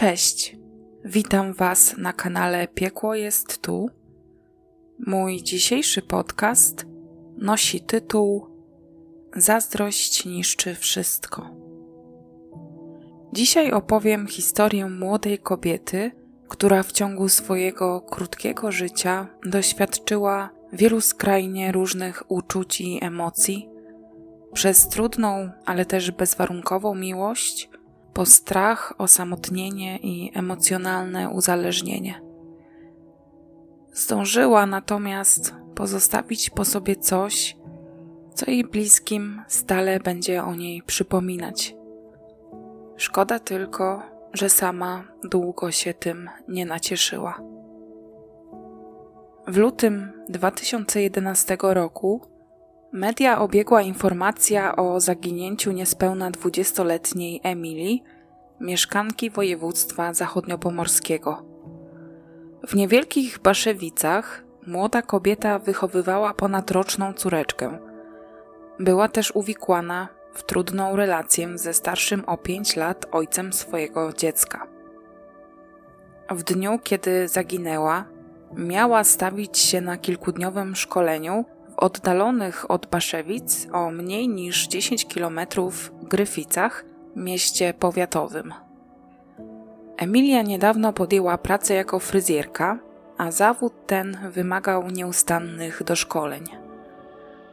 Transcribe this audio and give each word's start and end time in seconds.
Cześć, 0.00 0.56
witam 1.04 1.52
Was 1.52 1.94
na 1.98 2.12
kanale 2.12 2.68
Piekło 2.68 3.14
jest 3.14 3.62
tu. 3.62 3.90
Mój 5.06 5.42
dzisiejszy 5.42 6.02
podcast 6.02 6.86
nosi 7.36 7.80
tytuł 7.80 8.46
Zazdrość 9.36 10.24
niszczy 10.24 10.74
wszystko. 10.74 11.50
Dzisiaj 13.32 13.72
opowiem 13.72 14.26
historię 14.26 14.86
młodej 14.86 15.38
kobiety, 15.38 16.10
która 16.48 16.82
w 16.82 16.92
ciągu 16.92 17.28
swojego 17.28 18.00
krótkiego 18.00 18.72
życia 18.72 19.26
doświadczyła 19.46 20.50
wielu 20.72 21.00
skrajnie 21.00 21.72
różnych 21.72 22.30
uczuć 22.30 22.80
i 22.80 23.04
emocji, 23.04 23.68
przez 24.52 24.88
trudną, 24.88 25.50
ale 25.64 25.84
też 25.84 26.10
bezwarunkową 26.10 26.94
miłość, 26.94 27.70
po 28.20 28.26
strach, 28.26 28.94
osamotnienie 28.98 29.98
i 29.98 30.30
emocjonalne 30.34 31.30
uzależnienie. 31.30 32.22
Zdążyła 33.92 34.66
natomiast 34.66 35.54
pozostawić 35.74 36.50
po 36.50 36.64
sobie 36.64 36.96
coś, 36.96 37.56
co 38.34 38.50
jej 38.50 38.64
bliskim 38.64 39.42
stale 39.48 40.00
będzie 40.00 40.44
o 40.44 40.54
niej 40.54 40.82
przypominać. 40.82 41.74
Szkoda 42.96 43.38
tylko, 43.38 44.02
że 44.32 44.48
sama 44.48 45.04
długo 45.24 45.70
się 45.70 45.94
tym 45.94 46.30
nie 46.48 46.66
nacieszyła. 46.66 47.40
W 49.46 49.56
lutym 49.56 50.12
2011 50.28 51.56
roku 51.60 52.29
media 52.92 53.38
obiegła 53.40 53.82
informacja 53.82 54.76
o 54.76 55.00
zaginięciu 55.00 55.72
niespełna 55.72 56.30
20-letniej 56.30 57.40
Emilii, 57.42 58.02
mieszkanki 58.60 59.30
województwa 59.30 60.14
zachodniopomorskiego. 60.14 61.42
W 62.68 62.74
niewielkich 62.74 63.38
Baszewicach 63.38 64.44
młoda 64.66 65.02
kobieta 65.02 65.58
wychowywała 65.58 66.34
ponadroczną 66.34 67.12
córeczkę. 67.12 67.78
Była 68.78 69.08
też 69.08 69.32
uwikłana 69.34 70.08
w 70.34 70.42
trudną 70.42 70.96
relację 70.96 71.58
ze 71.58 71.74
starszym 71.74 72.24
o 72.26 72.36
5 72.36 72.76
lat 72.76 73.06
ojcem 73.12 73.52
swojego 73.52 74.12
dziecka. 74.12 74.66
W 76.30 76.42
dniu, 76.42 76.78
kiedy 76.84 77.28
zaginęła, 77.28 78.04
miała 78.56 79.04
stawić 79.04 79.58
się 79.58 79.80
na 79.80 79.96
kilkudniowym 79.96 80.76
szkoleniu 80.76 81.44
oddalonych 81.80 82.70
od 82.70 82.86
Baszewic 82.86 83.68
o 83.72 83.90
mniej 83.90 84.28
niż 84.28 84.68
10 84.68 85.06
km 85.14 85.40
Gryficach, 86.02 86.84
mieście 87.16 87.74
powiatowym. 87.74 88.54
Emilia 89.96 90.42
niedawno 90.42 90.92
podjęła 90.92 91.38
pracę 91.38 91.74
jako 91.74 91.98
fryzjerka, 91.98 92.78
a 93.18 93.30
zawód 93.30 93.72
ten 93.86 94.18
wymagał 94.30 94.90
nieustannych 94.90 95.82
doszkoleń. 95.82 96.44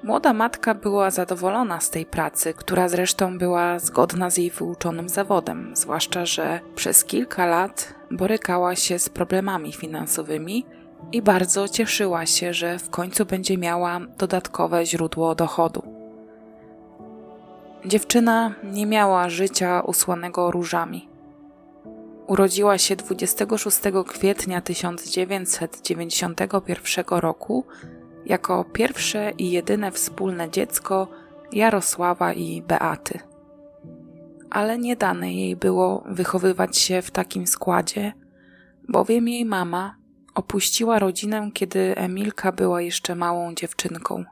Młoda 0.03 0.33
matka 0.33 0.73
była 0.73 1.11
zadowolona 1.11 1.80
z 1.80 1.89
tej 1.89 2.05
pracy, 2.05 2.53
która 2.53 2.89
zresztą 2.89 3.38
była 3.38 3.80
zgodna 3.80 4.30
z 4.30 4.38
jej 4.38 4.52
wyuczonym 4.52 5.09
zawodem, 5.09 5.75
zwłaszcza 5.75 6.25
że 6.25 6.59
przez 6.75 7.05
kilka 7.05 7.45
lat 7.45 7.94
borykała 8.11 8.75
się 8.75 9.00
z 9.00 9.09
problemami 9.09 9.73
finansowymi 9.73 10.66
i 11.11 11.22
bardzo 11.22 11.67
cieszyła 11.67 12.25
się, 12.25 12.53
że 12.53 12.80
w 12.80 12.89
końcu 12.89 13.25
będzie 13.25 13.58
miała 13.58 14.00
dodatkowe 14.17 14.86
źródło 14.86 15.36
dochodu. 15.36 15.83
Dziewczyna 17.86 18.53
nie 18.64 18.86
miała 18.86 19.30
życia 19.30 19.81
usłanego 19.81 20.52
różami. 20.52 21.09
Urodziła 22.27 22.77
się 22.77 22.95
26 22.95 23.80
kwietnia 24.08 24.61
1991 24.61 27.05
roku 27.09 27.65
jako 28.26 28.64
pierwsze 28.64 29.32
i 29.37 29.52
jedyne 29.52 29.92
wspólne 29.92 30.49
dziecko 30.49 31.08
Jarosława 31.52 32.33
i 32.33 32.61
Beaty. 32.61 33.20
Ale 34.49 34.77
nie 34.77 34.95
dane 34.95 35.33
jej 35.33 35.55
było 35.55 36.03
wychowywać 36.05 36.77
się 36.77 37.02
w 37.02 37.11
takim 37.11 37.48
składzie, 37.48 38.14
bowiem 38.89 39.27
jej 39.27 39.45
mama 39.45 39.95
opuściła 40.37 40.99
rodzinę, 40.99 41.49
kiedy 41.53 41.95
Emilka 41.95 42.52
była 42.52 42.81
jeszcze 42.81 43.15
małą 43.15 43.55
dziewczynką. 43.55 44.25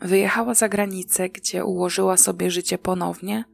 Wyjechała 0.00 0.54
za 0.54 0.68
granicę, 0.68 1.28
gdzie 1.28 1.64
ułożyła 1.64 2.16
sobie 2.16 2.50
życie 2.50 2.78
ponownie 2.78 3.44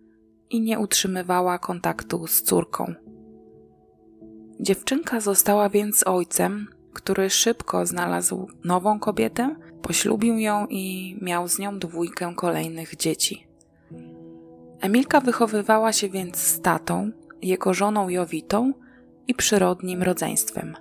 i 0.50 0.60
nie 0.60 0.78
utrzymywała 0.78 1.58
kontaktu 1.58 2.26
z 2.26 2.42
córką. 2.42 2.94
Dziewczynka 4.60 5.20
została 5.20 5.68
więc 5.68 6.06
ojcem, 6.06 6.66
który 6.92 7.30
szybko 7.30 7.86
znalazł 7.86 8.48
nową 8.64 8.98
kobietę, 8.98 9.56
poślubił 9.82 10.38
ją 10.38 10.66
i 10.70 11.16
miał 11.22 11.48
z 11.48 11.58
nią 11.58 11.78
dwójkę 11.78 12.32
kolejnych 12.36 12.96
dzieci. 12.96 13.46
Emilka 14.80 15.20
wychowywała 15.20 15.92
się 15.92 16.08
więc 16.08 16.36
z 16.36 16.60
tatą, 16.60 17.10
jego 17.42 17.74
żoną 17.74 18.08
Jowitą 18.08 18.72
i 19.28 19.34
przyrodnim 19.34 20.02
rodzeństwem. 20.02 20.76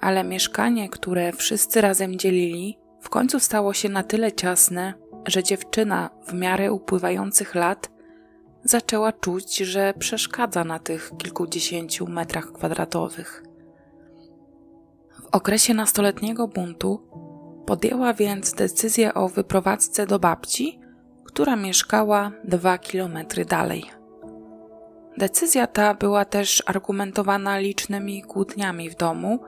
Ale 0.00 0.24
mieszkanie, 0.24 0.88
które 0.88 1.32
wszyscy 1.32 1.80
razem 1.80 2.18
dzielili, 2.18 2.78
w 3.00 3.08
końcu 3.08 3.40
stało 3.40 3.74
się 3.74 3.88
na 3.88 4.02
tyle 4.02 4.32
ciasne, 4.32 4.94
że 5.26 5.42
dziewczyna 5.42 6.10
w 6.26 6.32
miarę 6.32 6.72
upływających 6.72 7.54
lat 7.54 7.90
zaczęła 8.64 9.12
czuć, 9.12 9.56
że 9.56 9.94
przeszkadza 9.98 10.64
na 10.64 10.78
tych 10.78 11.10
kilkudziesięciu 11.18 12.06
metrach 12.06 12.52
kwadratowych. 12.52 13.42
W 15.22 15.26
okresie 15.32 15.74
nastoletniego 15.74 16.48
buntu 16.48 17.08
podjęła 17.66 18.14
więc 18.14 18.54
decyzję 18.54 19.14
o 19.14 19.28
wyprowadzce 19.28 20.06
do 20.06 20.18
babci, 20.18 20.80
która 21.24 21.56
mieszkała 21.56 22.32
dwa 22.44 22.78
kilometry 22.78 23.44
dalej. 23.44 23.84
Decyzja 25.18 25.66
ta 25.66 25.94
była 25.94 26.24
też 26.24 26.62
argumentowana 26.66 27.58
licznymi 27.58 28.22
kłótniami 28.22 28.90
w 28.90 28.96
domu. 28.96 29.38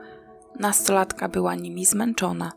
Nastolatka 0.58 1.28
była 1.28 1.54
nimi 1.54 1.86
zmęczona 1.86 2.52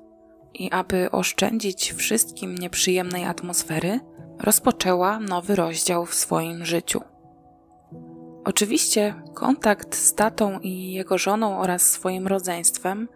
i 0.54 0.72
aby 0.72 1.12
oszczędzić 1.12 1.94
wszystkim 1.94 2.56
nieprzyjemnej 2.56 3.26
atmosfery, 3.26 4.00
rozpoczęła 4.40 5.20
nowy 5.20 5.56
rozdział 5.56 6.06
w 6.06 6.14
swoim 6.14 6.66
życiu. 6.66 7.02
Oczywiście 8.46 9.14
kontakt 9.34 9.96
z 9.96 10.14
tatą 10.14 10.60
i 10.60 10.94
jego 10.94 11.18
żoną 11.18 11.60
oraz 11.60 11.82
swoim 11.82 12.28
rodzeństwem 12.28 13.08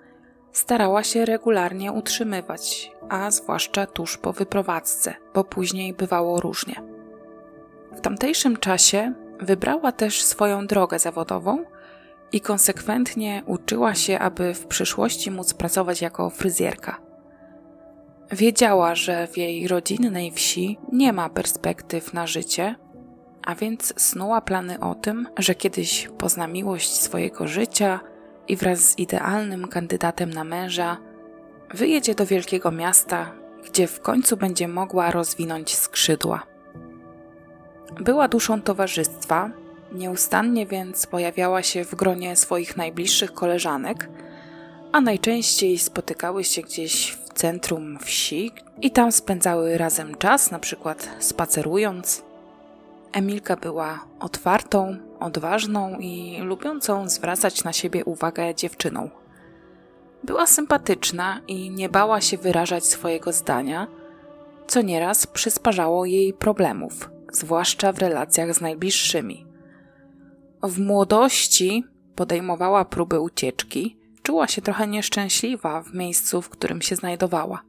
starała 0.52 1.04
się 1.04 1.26
regularnie 1.26 1.92
utrzymywać, 1.92 2.92
a 3.10 3.32
zwłaszcza 3.32 3.86
tuż 3.86 4.18
po 4.18 4.34
wyprowadzce, 4.34 5.14
bo 5.34 5.44
później 5.44 5.94
bywało 5.94 6.42
różnie. 6.42 6.76
W 7.92 8.02
tamtejszym 8.02 8.58
czasie 8.58 9.14
wybrała 9.40 9.92
też 9.92 10.22
swoją 10.22 10.68
drogę 10.68 11.00
zawodową 11.00 11.64
i 12.32 12.42
konsekwentnie 12.42 13.44
uczyła 13.46 13.96
się, 13.96 14.20
aby 14.20 14.54
w 14.54 14.66
przyszłości 14.66 15.32
móc 15.32 15.54
pracować 15.54 16.02
jako 16.02 16.30
fryzjerka. 16.30 17.02
Wiedziała, 18.32 18.96
że 18.96 19.28
w 19.28 19.38
jej 19.38 19.68
rodzinnej 19.68 20.32
wsi 20.32 20.78
nie 20.92 21.14
ma 21.14 21.30
perspektyw 21.30 22.14
na 22.14 22.28
życie, 22.28 22.76
a 23.46 23.56
więc 23.56 23.94
snuła 23.98 24.42
plany 24.42 24.80
o 24.80 24.96
tym, 24.96 25.28
że 25.38 25.56
kiedyś 25.56 26.10
pozna 26.18 26.48
miłość 26.48 26.90
swojego 27.02 27.48
życia 27.48 28.00
i 28.48 28.56
wraz 28.56 28.80
z 28.80 29.00
idealnym 29.00 29.68
kandydatem 29.68 30.30
na 30.30 30.44
męża 30.44 30.98
wyjedzie 31.74 32.16
do 32.16 32.26
wielkiego 32.26 32.72
miasta, 32.72 33.32
gdzie 33.66 33.88
w 33.88 34.02
końcu 34.02 34.38
będzie 34.38 34.68
mogła 34.68 35.12
rozwinąć 35.12 35.76
skrzydła. 35.76 36.44
Była 38.00 38.28
duszą 38.28 38.62
towarzystwa, 38.62 39.52
nieustannie 39.92 40.66
więc 40.66 41.08
pojawiała 41.08 41.64
się 41.64 41.86
w 41.86 41.96
gronie 41.96 42.36
swoich 42.36 42.78
najbliższych 42.78 43.34
koleżanek, 43.34 44.10
a 44.92 45.02
najczęściej 45.02 45.78
spotykały 45.78 46.44
się 46.44 46.62
gdzieś 46.62 47.12
w 47.12 47.34
centrum 47.34 47.98
wsi 48.00 48.52
i 48.82 48.92
tam 48.92 49.12
spędzały 49.12 49.78
razem 49.78 50.16
czas, 50.16 50.52
na 50.52 50.60
przykład 50.60 51.10
spacerując. 51.20 52.24
Emilka 53.14 53.56
była 53.56 54.06
otwartą, 54.20 54.98
odważną 55.20 55.98
i 56.00 56.38
lubiącą 56.42 57.10
zwracać 57.10 57.64
na 57.64 57.74
siebie 57.74 58.06
uwagę 58.06 58.56
dziewczyną. 58.56 59.10
Była 60.24 60.48
sympatyczna 60.48 61.42
i 61.48 61.70
nie 61.70 61.90
bała 61.90 62.22
się 62.22 62.38
wyrażać 62.38 62.86
swojego 62.86 63.34
zdania, 63.34 63.88
co 64.68 64.82
nieraz 64.82 65.28
przysparzało 65.28 66.06
jej 66.06 66.34
problemów, 66.34 67.10
zwłaszcza 67.32 67.92
w 67.92 68.00
relacjach 68.00 68.54
z 68.54 68.62
najbliższymi. 68.62 69.47
W 70.64 70.80
młodości 70.80 71.84
podejmowała 72.16 72.86
próby 72.86 73.20
ucieczki, 73.20 73.98
czuła 74.24 74.48
się 74.48 74.62
trochę 74.62 74.88
nieszczęśliwa 74.88 75.82
w 75.82 75.94
miejscu, 75.94 76.42
w 76.42 76.50
którym 76.50 76.82
się 76.82 76.96
znajdowała. 76.96 77.62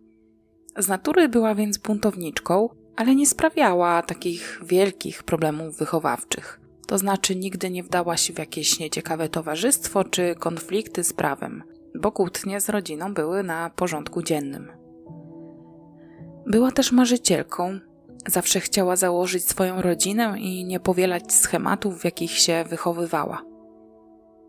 Z 0.78 0.88
natury 0.88 1.28
była 1.28 1.54
więc 1.54 1.78
buntowniczką, 1.78 2.68
ale 2.96 3.14
nie 3.14 3.26
sprawiała 3.26 4.02
takich 4.02 4.60
wielkich 4.64 5.22
problemów 5.22 5.76
wychowawczych. 5.76 6.60
to 6.86 6.98
znaczy 6.98 7.36
nigdy 7.36 7.70
nie 7.70 7.82
wdała 7.82 8.16
się 8.16 8.32
w 8.32 8.38
jakieś 8.38 8.78
nieciekawe 8.78 9.28
towarzystwo 9.28 10.04
czy 10.04 10.34
konflikty 10.34 11.04
z 11.04 11.12
prawem, 11.12 11.62
bo 11.94 12.12
kłótnie 12.12 12.60
z 12.60 12.68
rodziną 12.68 13.14
były 13.14 13.42
na 13.42 13.70
porządku 13.70 14.22
dziennym. 14.22 14.72
Była 16.46 16.72
też 16.72 16.92
marzycielką, 16.92 17.80
zawsze 18.28 18.60
chciała 18.60 18.96
założyć 18.96 19.48
swoją 19.48 19.82
rodzinę 19.82 20.34
i 20.38 20.64
nie 20.64 20.80
powielać 20.80 21.32
schematów, 21.32 22.00
w 22.00 22.04
jakich 22.04 22.30
się 22.30 22.64
wychowywała. 22.68 23.42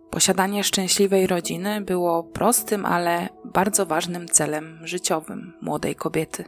Posiadanie 0.10 0.64
szczęśliwej 0.64 1.28
rodziny 1.28 1.82
było 1.82 2.24
prostym, 2.24 2.86
ale 2.86 3.30
bardzo 3.46 3.86
ważnym 3.86 4.28
celem 4.28 4.80
życiowym 4.84 5.54
młodej 5.62 5.96
kobiety. 5.96 6.46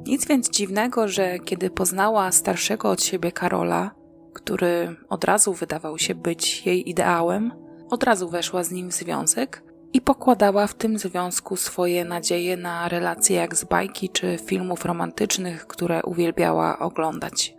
Nic 0.00 0.26
więc 0.26 0.50
dziwnego, 0.50 1.08
że 1.08 1.38
kiedy 1.38 1.70
poznała 1.70 2.32
starszego 2.32 2.90
od 2.90 3.02
siebie 3.02 3.32
Karola, 3.32 3.90
który 4.34 4.96
od 5.08 5.24
razu 5.24 5.52
wydawał 5.52 5.98
się 5.98 6.14
być 6.14 6.66
jej 6.66 6.90
ideałem, 6.90 7.52
od 7.90 8.04
razu 8.04 8.28
weszła 8.28 8.64
z 8.64 8.70
nim 8.70 8.90
w 8.90 8.94
związek 8.94 9.67
i 9.92 10.00
pokładała 10.00 10.66
w 10.66 10.74
tym 10.74 10.98
związku 10.98 11.56
swoje 11.56 12.04
nadzieje 12.04 12.56
na 12.56 12.88
relacje 12.88 13.36
jak 13.36 13.56
z 13.56 13.64
bajki 13.64 14.08
czy 14.08 14.38
filmów 14.44 14.84
romantycznych, 14.84 15.66
które 15.66 16.02
uwielbiała 16.02 16.78
oglądać. 16.78 17.54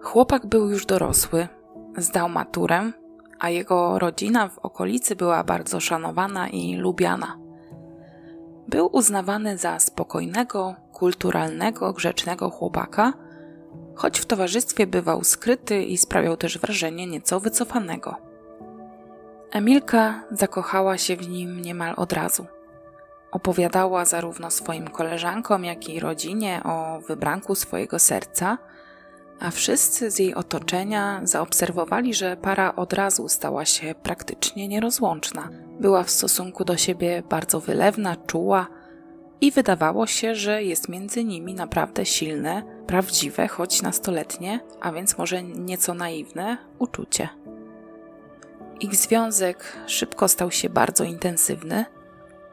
Chłopak 0.00 0.46
był 0.46 0.70
już 0.70 0.86
dorosły, 0.86 1.48
zdał 1.96 2.28
maturę, 2.28 2.92
a 3.38 3.50
jego 3.50 3.98
rodzina 3.98 4.48
w 4.48 4.58
okolicy 4.58 5.16
była 5.16 5.44
bardzo 5.44 5.80
szanowana 5.80 6.48
i 6.48 6.76
lubiana. 6.76 7.38
Był 8.68 8.88
uznawany 8.92 9.58
za 9.58 9.78
spokojnego, 9.78 10.74
kulturalnego, 10.92 11.92
grzecznego 11.92 12.50
chłopaka, 12.50 13.12
choć 13.94 14.20
w 14.20 14.26
towarzystwie 14.26 14.86
bywał 14.86 15.24
skryty 15.24 15.82
i 15.82 15.98
sprawiał 15.98 16.36
też 16.36 16.58
wrażenie 16.58 17.06
nieco 17.06 17.40
wycofanego. 17.40 18.31
Emilka 19.52 20.24
zakochała 20.30 20.98
się 20.98 21.16
w 21.16 21.28
nim 21.28 21.62
niemal 21.62 21.94
od 21.96 22.12
razu. 22.12 22.46
Opowiadała 23.32 24.04
zarówno 24.04 24.50
swoim 24.50 24.88
koleżankom, 24.88 25.64
jak 25.64 25.88
i 25.88 26.00
rodzinie 26.00 26.60
o 26.64 27.00
wybranku 27.00 27.54
swojego 27.54 27.98
serca, 27.98 28.58
a 29.40 29.50
wszyscy 29.50 30.10
z 30.10 30.18
jej 30.18 30.34
otoczenia 30.34 31.20
zaobserwowali, 31.24 32.14
że 32.14 32.36
para 32.36 32.76
od 32.76 32.92
razu 32.92 33.28
stała 33.28 33.64
się 33.64 33.94
praktycznie 34.02 34.68
nierozłączna. 34.68 35.48
Była 35.80 36.02
w 36.02 36.10
stosunku 36.10 36.64
do 36.64 36.76
siebie 36.76 37.22
bardzo 37.28 37.60
wylewna, 37.60 38.16
czuła 38.16 38.66
i 39.40 39.50
wydawało 39.50 40.06
się, 40.06 40.34
że 40.34 40.62
jest 40.62 40.88
między 40.88 41.24
nimi 41.24 41.54
naprawdę 41.54 42.06
silne, 42.06 42.62
prawdziwe, 42.86 43.48
choć 43.48 43.82
nastoletnie, 43.82 44.60
a 44.80 44.92
więc 44.92 45.18
może 45.18 45.42
nieco 45.42 45.94
naiwne 45.94 46.56
uczucie. 46.78 47.28
Ich 48.80 48.94
związek 48.96 49.76
szybko 49.86 50.28
stał 50.28 50.50
się 50.50 50.68
bardzo 50.68 51.04
intensywny. 51.04 51.84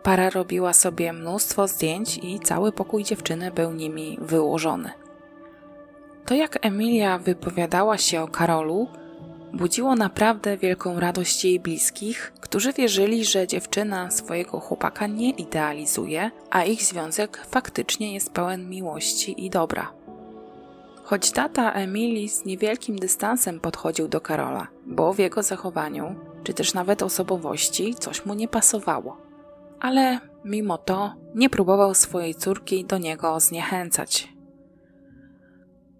Para 0.03 0.29
robiła 0.29 0.73
sobie 0.73 1.13
mnóstwo 1.13 1.67
zdjęć 1.67 2.19
i 2.23 2.39
cały 2.39 2.71
pokój 2.71 3.03
dziewczyny 3.03 3.51
był 3.51 3.73
nimi 3.73 4.17
wyłożony. 4.21 4.91
To, 6.25 6.35
jak 6.35 6.65
Emilia 6.65 7.17
wypowiadała 7.17 7.97
się 7.97 8.21
o 8.21 8.27
Karolu, 8.27 8.87
budziło 9.53 9.95
naprawdę 9.95 10.57
wielką 10.57 10.99
radość 10.99 11.45
jej 11.45 11.59
bliskich, 11.59 12.33
którzy 12.41 12.73
wierzyli, 12.73 13.25
że 13.25 13.47
dziewczyna 13.47 14.11
swojego 14.11 14.59
chłopaka 14.59 15.07
nie 15.07 15.29
idealizuje, 15.29 16.31
a 16.49 16.63
ich 16.63 16.83
związek 16.83 17.45
faktycznie 17.49 18.13
jest 18.13 18.33
pełen 18.33 18.69
miłości 18.69 19.45
i 19.45 19.49
dobra. 19.49 19.98
Choć 21.09 21.31
tata 21.31 21.71
Emilii 21.71 22.29
z 22.29 22.45
niewielkim 22.45 22.95
dystansem 22.95 23.59
podchodził 23.59 24.07
do 24.07 24.21
Karola, 24.21 24.67
bo 24.85 25.13
w 25.13 25.19
jego 25.19 25.43
zachowaniu, 25.43 26.15
czy 26.43 26.53
też 26.53 26.73
nawet 26.73 27.03
osobowości, 27.03 27.95
coś 27.95 28.25
mu 28.25 28.33
nie 28.33 28.47
pasowało. 28.47 29.17
Ale 29.79 30.19
mimo 30.45 30.77
to 30.77 31.15
nie 31.35 31.49
próbował 31.49 31.93
swojej 31.93 32.35
córki 32.35 32.85
do 32.85 32.97
niego 32.97 33.39
zniechęcać. 33.39 34.33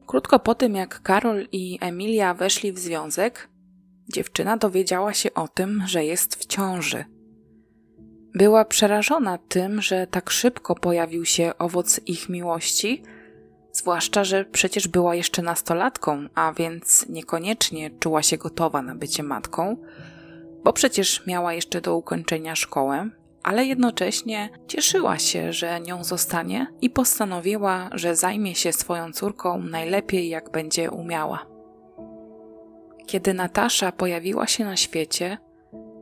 Krótko 0.08 0.40
po 0.40 0.56
tym, 0.56 0.76
jak 0.76 1.02
Karol 1.02 1.48
i 1.52 1.78
Emilia 1.82 2.34
weszli 2.34 2.72
w 2.72 2.80
związek, 2.80 3.50
dziewczyna 4.14 4.58
dowiedziała 4.58 5.14
się 5.14 5.34
o 5.34 5.48
tym, 5.48 5.84
że 5.86 6.06
jest 6.06 6.36
w 6.36 6.46
ciąży. 6.46 7.06
Była 8.36 8.66
przerażona 8.66 9.38
tym, 9.38 9.82
że 9.82 10.08
tak 10.08 10.30
szybko 10.30 10.76
pojawił 10.76 11.26
się 11.26 11.52
owoc 11.58 12.02
ich 12.06 12.30
miłości, 12.30 13.04
zwłaszcza, 13.80 14.24
że 14.24 14.46
przecież 14.46 14.88
była 14.88 15.16
jeszcze 15.16 15.42
nastolatką, 15.42 16.28
a 16.36 16.54
więc 16.54 17.06
niekoniecznie 17.10 17.90
czuła 18.00 18.24
się 18.24 18.38
gotowa 18.38 18.82
na 18.82 18.96
bycie 18.96 19.24
matką, 19.24 19.78
bo 20.64 20.74
przecież 20.74 21.26
miała 21.28 21.54
jeszcze 21.54 21.82
do 21.82 21.96
ukończenia 21.96 22.56
szkołę, 22.56 23.10
ale 23.44 23.66
jednocześnie 23.66 24.50
cieszyła 24.68 25.18
się, 25.18 25.54
że 25.54 25.82
nią 25.82 26.04
zostanie 26.04 26.68
i 26.82 26.90
postanowiła, 26.90 27.90
że 27.94 28.16
zajmie 28.16 28.56
się 28.56 28.74
swoją 28.74 29.14
córką 29.14 29.62
najlepiej, 29.62 30.30
jak 30.30 30.52
będzie 30.52 30.92
umiała. 30.92 31.46
Kiedy 33.08 33.34
Natasza 33.34 33.92
pojawiła 33.92 34.48
się 34.48 34.66
na 34.66 34.78
świecie, 34.78 35.38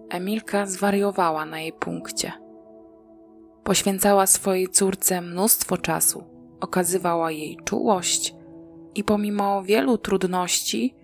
Emilka 0.09 0.65
zwariowała 0.65 1.45
na 1.45 1.59
jej 1.59 1.74
punkcie. 1.74 2.31
Poświęcała 3.63 4.27
swojej 4.27 4.68
córce 4.68 5.21
mnóstwo 5.21 5.77
czasu, 5.77 6.37
okazywała 6.62 7.31
jej 7.31 7.57
czułość 7.65 8.36
i 8.95 9.04
pomimo 9.04 9.63
wielu 9.63 9.98
trudności 9.98 10.95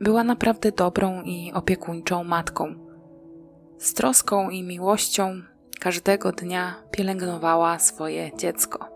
była 0.00 0.24
naprawdę 0.24 0.72
dobrą 0.72 1.22
i 1.22 1.52
opiekuńczą 1.52 2.24
matką. 2.24 2.74
Z 3.78 3.94
troską 3.94 4.50
i 4.50 4.62
miłością 4.62 5.42
każdego 5.80 6.32
dnia 6.32 6.74
pielęgnowała 6.90 7.78
swoje 7.78 8.30
dziecko. 8.36 8.88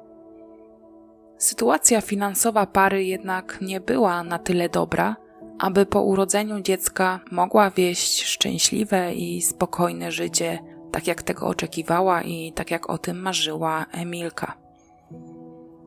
Sytuacja 1.38 2.00
finansowa 2.00 2.66
pary 2.66 3.04
jednak 3.04 3.58
nie 3.60 3.80
była 3.80 4.22
na 4.22 4.38
tyle 4.38 4.68
dobra, 4.68 5.16
aby 5.58 5.86
po 5.86 6.02
urodzeniu 6.02 6.60
dziecka 6.60 7.20
mogła 7.30 7.70
wieść 7.70 8.24
szczęśliwe 8.24 9.14
i 9.14 9.42
spokojne 9.42 10.12
życie, 10.12 10.58
tak 10.92 11.06
jak 11.06 11.22
tego 11.22 11.46
oczekiwała 11.46 12.22
i 12.22 12.52
tak 12.52 12.70
jak 12.70 12.90
o 12.90 12.98
tym 12.98 13.20
marzyła 13.20 13.86
Emilka. 13.92 14.67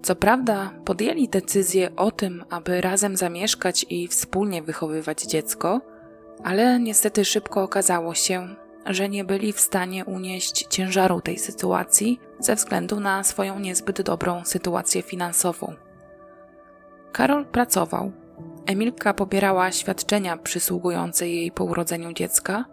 Co 0.01 0.15
prawda, 0.15 0.71
podjęli 0.86 1.30
decyzję 1.30 1.95
o 1.95 2.12
tym, 2.12 2.43
aby 2.50 2.81
razem 2.81 3.17
zamieszkać 3.17 3.86
i 3.89 4.08
wspólnie 4.08 4.62
wychowywać 4.62 5.22
dziecko, 5.24 5.81
ale 6.43 6.79
niestety 6.79 7.25
szybko 7.25 7.63
okazało 7.63 8.15
się, 8.15 8.55
że 8.86 9.10
nie 9.10 9.24
byli 9.24 9.53
w 9.53 9.60
stanie 9.60 10.05
unieść 10.05 10.67
ciężaru 10.70 11.22
tej 11.22 11.38
sytuacji 11.38 12.20
ze 12.39 12.55
względu 12.55 13.00
na 13.00 13.24
swoją 13.24 13.60
niezbyt 13.60 14.01
dobrą 14.01 14.46
sytuację 14.46 15.01
finansową. 15.01 15.74
Karol 17.12 17.46
pracował. 17.46 18.12
Emilka 18.65 19.13
pobierała 19.13 19.72
świadczenia 19.72 20.38
przysługujące 20.38 21.27
jej 21.29 21.51
po 21.51 21.63
urodzeniu 21.63 22.13
dziecka, 22.13 22.65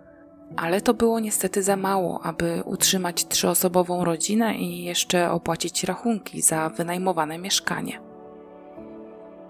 ale 0.56 0.80
to 0.80 0.94
było 0.94 1.20
niestety 1.20 1.62
za 1.62 1.76
mało, 1.76 2.20
aby 2.22 2.62
utrzymać 2.64 3.28
trzyosobową 3.28 4.04
rodzinę 4.04 4.54
i 4.54 4.84
jeszcze 4.84 5.30
opłacić 5.30 5.84
rachunki 5.84 6.42
za 6.42 6.68
wynajmowane 6.68 7.38
mieszkanie. 7.38 8.00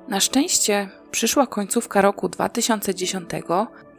Na 0.09 0.21
szczęście 0.21 0.89
przyszła 1.11 1.47
końcówka 1.47 2.03
roku 2.03 2.29
2010, 2.29 3.31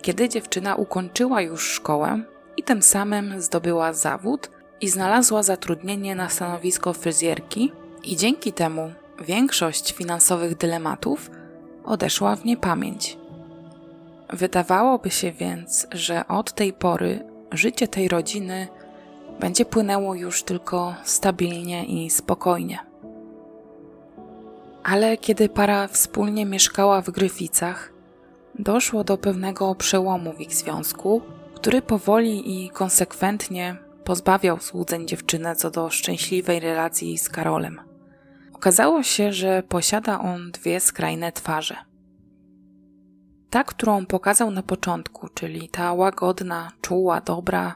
kiedy 0.01 0.29
dziewczyna 0.29 0.75
ukończyła 0.75 1.41
już 1.41 1.71
szkołę 1.71 2.21
i 2.57 2.63
tym 2.63 2.81
samym 2.81 3.41
zdobyła 3.41 3.93
zawód 3.93 4.49
i 4.81 4.89
znalazła 4.89 5.43
zatrudnienie 5.43 6.15
na 6.15 6.29
stanowisko 6.29 6.93
fryzjerki, 6.93 7.71
i 8.03 8.15
dzięki 8.15 8.53
temu 8.53 8.93
większość 9.21 9.93
finansowych 9.93 10.57
dylematów 10.57 11.31
odeszła 11.83 12.35
w 12.35 12.45
niepamięć. 12.45 13.18
Wydawałoby 14.33 15.09
się 15.09 15.31
więc, 15.31 15.87
że 15.91 16.27
od 16.27 16.53
tej 16.53 16.73
pory 16.73 17.25
życie 17.51 17.87
tej 17.87 18.07
rodziny 18.07 18.67
będzie 19.39 19.65
płynęło 19.65 20.15
już 20.15 20.43
tylko 20.43 20.95
stabilnie 21.03 21.85
i 21.85 22.09
spokojnie. 22.09 22.79
Ale 24.83 25.17
kiedy 25.17 25.49
para 25.49 25.87
wspólnie 25.87 26.45
mieszkała 26.45 27.01
w 27.01 27.09
Gryficach, 27.09 27.93
doszło 28.59 29.03
do 29.03 29.17
pewnego 29.17 29.75
przełomu 29.75 30.33
w 30.33 30.41
ich 30.41 30.53
związku, 30.53 31.21
który 31.55 31.81
powoli 31.81 32.65
i 32.65 32.69
konsekwentnie 32.69 33.75
pozbawiał 34.03 34.59
złudzeń 34.59 35.07
dziewczynę 35.07 35.55
co 35.55 35.71
do 35.71 35.89
szczęśliwej 35.89 36.59
relacji 36.59 37.17
z 37.17 37.29
Karolem. 37.29 37.81
Okazało 38.53 39.03
się, 39.03 39.33
że 39.33 39.63
posiada 39.63 40.19
on 40.19 40.51
dwie 40.51 40.79
skrajne 40.79 41.31
twarze. 41.31 41.88
Ta, 43.49 43.63
którą 43.63 44.05
pokazał 44.05 44.51
na 44.51 44.63
początku, 44.63 45.27
czyli 45.33 45.69
ta 45.69 45.93
łagodna, 45.93 46.71
czuła, 46.81 47.21
dobra, 47.21 47.75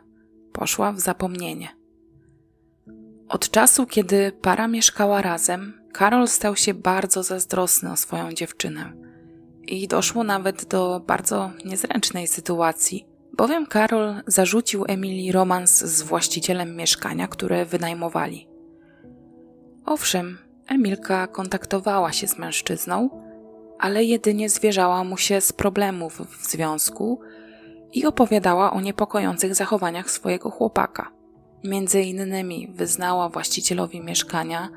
poszła 0.51 0.91
w 0.91 0.99
zapomnienie. 0.99 1.69
Od 3.29 3.49
czasu, 3.49 3.85
kiedy 3.85 4.31
para 4.31 4.67
mieszkała 4.67 5.21
razem, 5.21 5.81
Karol 5.93 6.27
stał 6.27 6.55
się 6.55 6.73
bardzo 6.73 7.23
zazdrosny 7.23 7.91
o 7.91 7.97
swoją 7.97 8.31
dziewczynę 8.31 8.93
i 9.67 9.87
doszło 9.87 10.23
nawet 10.23 10.65
do 10.65 11.01
bardzo 11.07 11.51
niezręcznej 11.65 12.27
sytuacji, 12.27 13.07
bowiem 13.37 13.65
Karol 13.65 14.21
zarzucił 14.27 14.85
Emilii 14.87 15.31
romans 15.31 15.77
z 15.77 16.01
właścicielem 16.01 16.75
mieszkania, 16.75 17.27
które 17.27 17.65
wynajmowali. 17.65 18.47
Owszem, 19.85 20.37
Emilka 20.67 21.27
kontaktowała 21.27 22.11
się 22.11 22.27
z 22.27 22.37
mężczyzną, 22.37 23.09
ale 23.79 24.03
jedynie 24.03 24.49
zwierzała 24.49 25.03
mu 25.03 25.17
się 25.17 25.41
z 25.41 25.53
problemów 25.53 26.13
w 26.13 26.51
związku 26.51 27.19
i 27.93 28.05
opowiadała 28.05 28.73
o 28.73 28.81
niepokojących 28.81 29.55
zachowaniach 29.55 30.11
swojego 30.11 30.49
chłopaka. 30.49 31.11
Między 31.63 32.01
innymi 32.01 32.67
wyznała 32.67 33.29
właścicielowi 33.29 34.01
mieszkania, 34.01 34.69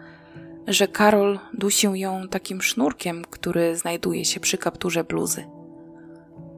że 0.67 0.89
Karol 0.89 1.39
dusił 1.55 1.95
ją 1.95 2.29
takim 2.29 2.63
sznurkiem, 2.63 3.25
który 3.31 3.77
znajduje 3.77 4.25
się 4.25 4.41
przy 4.41 4.59
kapturze 4.59 5.05
bluzy. 5.05 5.45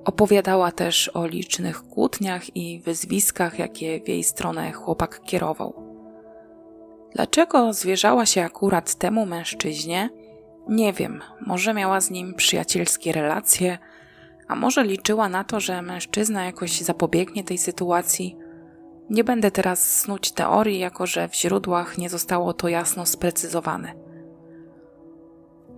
Opowiadała 0.04 0.73
też 0.73 1.11
o 1.14 1.26
licznych 1.26 1.83
kłótniach 1.83 2.57
i 2.57 2.80
wyzwiskach, 2.80 3.59
jakie 3.59 4.00
w 4.00 4.09
jej 4.09 4.25
stronę 4.25 4.73
chłopak 4.73 5.21
kierował. 5.25 5.88
Dlaczego 7.14 7.73
zwierzała 7.73 8.26
się 8.26 8.45
akurat 8.45 8.95
temu 8.95 9.26
mężczyźnie? 9.26 10.11
Nie 10.69 10.93
wiem, 10.93 11.21
może 11.47 11.75
miała 11.75 12.01
z 12.01 12.11
nim 12.11 12.35
przyjacielskie 12.35 13.13
relacje, 13.13 13.79
a 14.49 14.57
może 14.57 14.85
liczyła 14.85 15.29
na 15.29 15.45
to, 15.45 15.61
że 15.61 15.83
mężczyzna 15.83 16.45
jakoś 16.45 16.81
zapobiegnie 16.81 17.45
tej 17.45 17.59
sytuacji. 17.59 18.37
Nie 19.11 19.25
będę 19.25 19.51
teraz 19.51 20.01
snuć 20.01 20.33
teorii, 20.33 20.79
jako 20.79 21.07
że 21.07 21.29
w 21.29 21.35
źródłach 21.35 21.99
nie 21.99 22.09
zostało 22.09 22.53
to 22.53 22.69
jasno 22.69 23.07
sprecyzowane. 23.07 23.95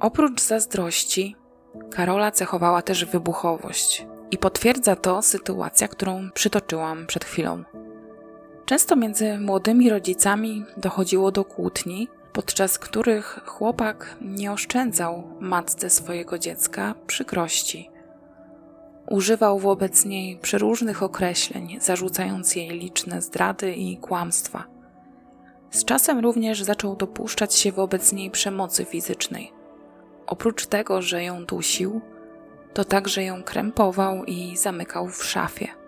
Oprócz 0.00 0.40
zazdrości, 0.40 1.37
Karola 1.90 2.30
cechowała 2.30 2.82
też 2.82 3.04
wybuchowość 3.04 4.06
i 4.30 4.38
potwierdza 4.38 4.97
to 4.97 5.23
sytuacja, 5.23 5.88
którą 5.88 6.30
przytoczyłam 6.35 7.06
przed 7.06 7.25
chwilą. 7.25 7.64
Często 8.64 8.97
między 8.97 9.38
młodymi 9.38 9.90
rodzicami 9.90 10.64
dochodziło 10.76 11.32
do 11.32 11.44
kłótni, 11.44 12.09
podczas 12.32 12.78
których 12.78 13.40
chłopak 13.46 14.16
nie 14.20 14.52
oszczędzał 14.52 15.22
matce 15.40 15.90
swojego 15.90 16.38
dziecka 16.38 16.94
przykrości. 17.06 17.90
Używał 19.10 19.58
wobec 19.58 20.04
niej 20.04 20.37
przeróżnych 20.37 21.02
określeń, 21.02 21.78
zarzucając 21.80 22.56
jej 22.56 22.68
liczne 22.68 23.22
zdrady 23.22 23.72
i 23.72 23.96
kłamstwa. 23.96 24.64
Z 25.70 25.84
czasem 25.84 26.18
również 26.18 26.62
zaczął 26.62 26.96
dopuszczać 26.96 27.54
się 27.54 27.72
wobec 27.72 28.12
niej 28.12 28.30
przemocy 28.30 28.84
fizycznej. 28.84 29.52
Oprócz 30.26 30.66
tego, 30.66 31.02
że 31.02 31.25
ją 31.25 31.44
dusił, 31.44 32.00
to 32.75 32.84
także 32.84 33.25
ją 33.25 33.42
krępował 33.42 34.25
i 34.25 34.56
zamykał 34.56 35.08
w 35.08 35.25
szafie. 35.25 35.79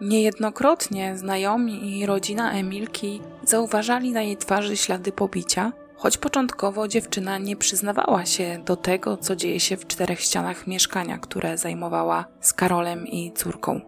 Niejednokrotnie 0.00 1.16
znajomi 1.16 1.98
i 1.98 2.06
rodzina 2.06 2.52
Emilki 2.52 3.20
zauważali 3.44 4.12
na 4.12 4.22
jej 4.22 4.36
twarzy 4.36 4.76
ślady 4.76 5.12
pobicia, 5.12 5.72
choć 5.96 6.18
początkowo 6.18 6.88
dziewczyna 6.88 7.38
nie 7.38 7.56
przyznawała 7.56 8.26
się 8.26 8.62
do 8.64 8.76
tego, 8.76 9.16
co 9.16 9.36
dzieje 9.36 9.60
się 9.60 9.76
w 9.76 9.86
czterech 9.86 10.20
ścianach 10.20 10.66
mieszkania, 10.66 11.18
które 11.18 11.58
zajmowała 11.58 12.24
z 12.40 12.52
Karolem 12.52 13.06
i 13.06 13.32
córką. 13.32 13.80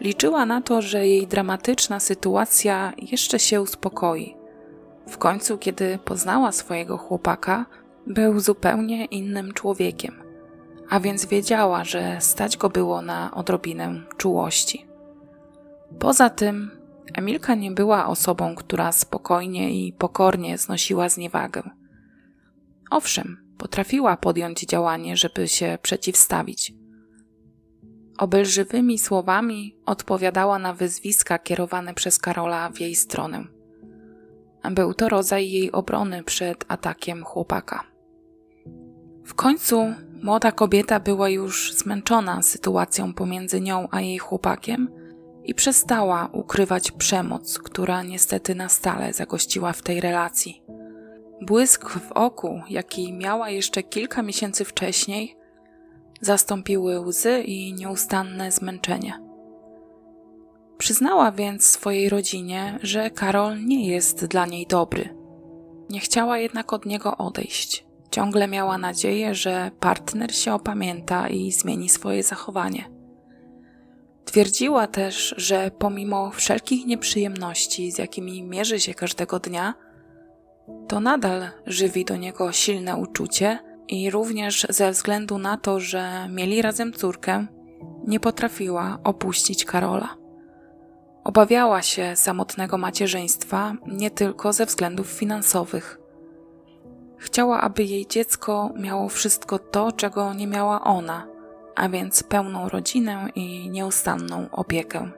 Liczyła 0.00 0.46
na 0.46 0.62
to, 0.62 0.82
że 0.82 1.06
jej 1.06 1.26
dramatyczna 1.26 2.00
sytuacja 2.00 2.92
jeszcze 3.12 3.38
się 3.38 3.60
uspokoi. 3.60 4.36
W 5.08 5.18
końcu, 5.18 5.58
kiedy 5.58 5.98
poznała 6.04 6.52
swojego 6.52 6.98
chłopaka, 6.98 7.66
był 8.06 8.40
zupełnie 8.40 9.04
innym 9.04 9.52
człowiekiem, 9.54 10.22
a 10.90 11.00
więc 11.00 11.26
wiedziała, 11.26 11.84
że 11.84 12.16
stać 12.20 12.56
go 12.56 12.70
było 12.70 13.02
na 13.02 13.34
odrobinę 13.34 14.00
czułości. 14.16 14.87
Poza 15.98 16.30
tym, 16.30 16.70
Emilka 17.14 17.54
nie 17.54 17.70
była 17.70 18.06
osobą, 18.06 18.54
która 18.54 18.92
spokojnie 18.92 19.86
i 19.86 19.92
pokornie 19.92 20.58
znosiła 20.58 21.08
zniewagę. 21.08 21.62
Owszem, 22.90 23.54
potrafiła 23.58 24.16
podjąć 24.16 24.60
działanie, 24.60 25.16
żeby 25.16 25.48
się 25.48 25.78
przeciwstawić. 25.82 26.72
Obelżywymi 28.18 28.98
słowami 28.98 29.76
odpowiadała 29.86 30.58
na 30.58 30.74
wyzwiska 30.74 31.38
kierowane 31.38 31.94
przez 31.94 32.18
Karola 32.18 32.70
w 32.70 32.80
jej 32.80 32.94
stronę. 32.94 33.44
Był 34.70 34.94
to 34.94 35.08
rodzaj 35.08 35.50
jej 35.50 35.72
obrony 35.72 36.24
przed 36.24 36.64
atakiem 36.68 37.24
chłopaka. 37.24 37.84
W 39.24 39.34
końcu 39.34 39.94
młoda 40.22 40.52
kobieta 40.52 41.00
była 41.00 41.28
już 41.28 41.74
zmęczona 41.74 42.42
sytuacją 42.42 43.14
pomiędzy 43.14 43.60
nią 43.60 43.88
a 43.90 44.00
jej 44.00 44.18
chłopakiem 44.18 44.97
i 45.48 45.54
przestała 45.54 46.28
ukrywać 46.32 46.90
przemoc, 46.90 47.58
która 47.58 48.02
niestety 48.02 48.54
na 48.54 48.68
stale 48.68 49.12
zagościła 49.12 49.72
w 49.72 49.82
tej 49.82 50.00
relacji. 50.00 50.62
Błysk 51.40 51.90
w 51.90 52.12
oku, 52.12 52.60
jaki 52.68 53.12
miała 53.12 53.50
jeszcze 53.50 53.82
kilka 53.82 54.22
miesięcy 54.22 54.64
wcześniej, 54.64 55.36
zastąpiły 56.20 57.00
łzy 57.00 57.42
i 57.42 57.72
nieustanne 57.72 58.52
zmęczenie. 58.52 59.20
Przyznała 60.78 61.32
więc 61.32 61.66
swojej 61.66 62.08
rodzinie, 62.08 62.78
że 62.82 63.10
Karol 63.10 63.64
nie 63.64 63.88
jest 63.88 64.24
dla 64.24 64.46
niej 64.46 64.66
dobry. 64.66 65.16
Nie 65.90 66.00
chciała 66.00 66.38
jednak 66.38 66.72
od 66.72 66.86
niego 66.86 67.16
odejść. 67.16 67.86
Ciągle 68.10 68.48
miała 68.48 68.78
nadzieję, 68.78 69.34
że 69.34 69.70
partner 69.80 70.34
się 70.34 70.54
opamięta 70.54 71.28
i 71.28 71.52
zmieni 71.52 71.88
swoje 71.88 72.22
zachowanie. 72.22 72.97
Twierdziła 74.28 74.86
też, 74.86 75.34
że 75.36 75.70
pomimo 75.78 76.30
wszelkich 76.30 76.86
nieprzyjemności, 76.86 77.92
z 77.92 77.98
jakimi 77.98 78.42
mierzy 78.42 78.80
się 78.80 78.94
każdego 78.94 79.38
dnia, 79.38 79.74
to 80.88 81.00
nadal 81.00 81.50
żywi 81.66 82.04
do 82.04 82.16
niego 82.16 82.52
silne 82.52 82.96
uczucie 82.96 83.58
i 83.88 84.10
również 84.10 84.66
ze 84.70 84.90
względu 84.90 85.38
na 85.38 85.56
to, 85.56 85.80
że 85.80 86.28
mieli 86.30 86.62
razem 86.62 86.92
córkę, 86.92 87.46
nie 88.06 88.20
potrafiła 88.20 88.98
opuścić 89.04 89.64
Karola. 89.64 90.16
Obawiała 91.24 91.82
się 91.82 92.16
samotnego 92.16 92.78
macierzyństwa 92.78 93.74
nie 93.86 94.10
tylko 94.10 94.52
ze 94.52 94.66
względów 94.66 95.06
finansowych. 95.06 95.98
Chciała, 97.18 97.60
aby 97.60 97.84
jej 97.84 98.06
dziecko 98.06 98.70
miało 98.76 99.08
wszystko 99.08 99.58
to, 99.58 99.92
czego 99.92 100.34
nie 100.34 100.46
miała 100.46 100.84
ona– 100.84 101.26
a 101.78 101.88
więc 101.88 102.22
pełną 102.22 102.68
rodzinę 102.68 103.28
i 103.34 103.70
nieustanną 103.70 104.46
opiekę. 104.52 105.10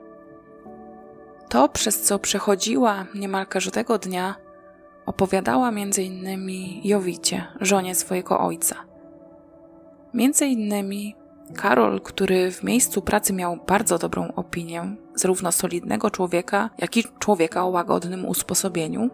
To, 1.49 1.69
przez 1.69 2.01
co 2.01 2.19
przechodziła 2.19 3.05
niemal 3.15 3.47
każdego 3.47 3.97
dnia, 3.97 4.35
opowiadała 5.05 5.71
innymi 5.97 6.81
Jowicie, 6.83 7.47
żonie 7.61 7.95
swojego 7.95 8.39
ojca. 8.39 8.75
Między 10.13 10.45
innymi 10.45 11.15
Karol, 11.55 12.01
który 12.01 12.51
w 12.51 12.63
miejscu 12.63 13.01
pracy 13.01 13.33
miał 13.33 13.57
bardzo 13.67 13.97
dobrą 13.97 14.33
opinię, 14.35 14.95
zarówno 15.15 15.51
solidnego 15.51 16.11
człowieka, 16.11 16.69
jak 16.77 16.97
i 16.97 17.03
człowieka 17.19 17.63
o 17.63 17.67
łagodnym 17.67 18.25
usposobieniu, 18.25 19.09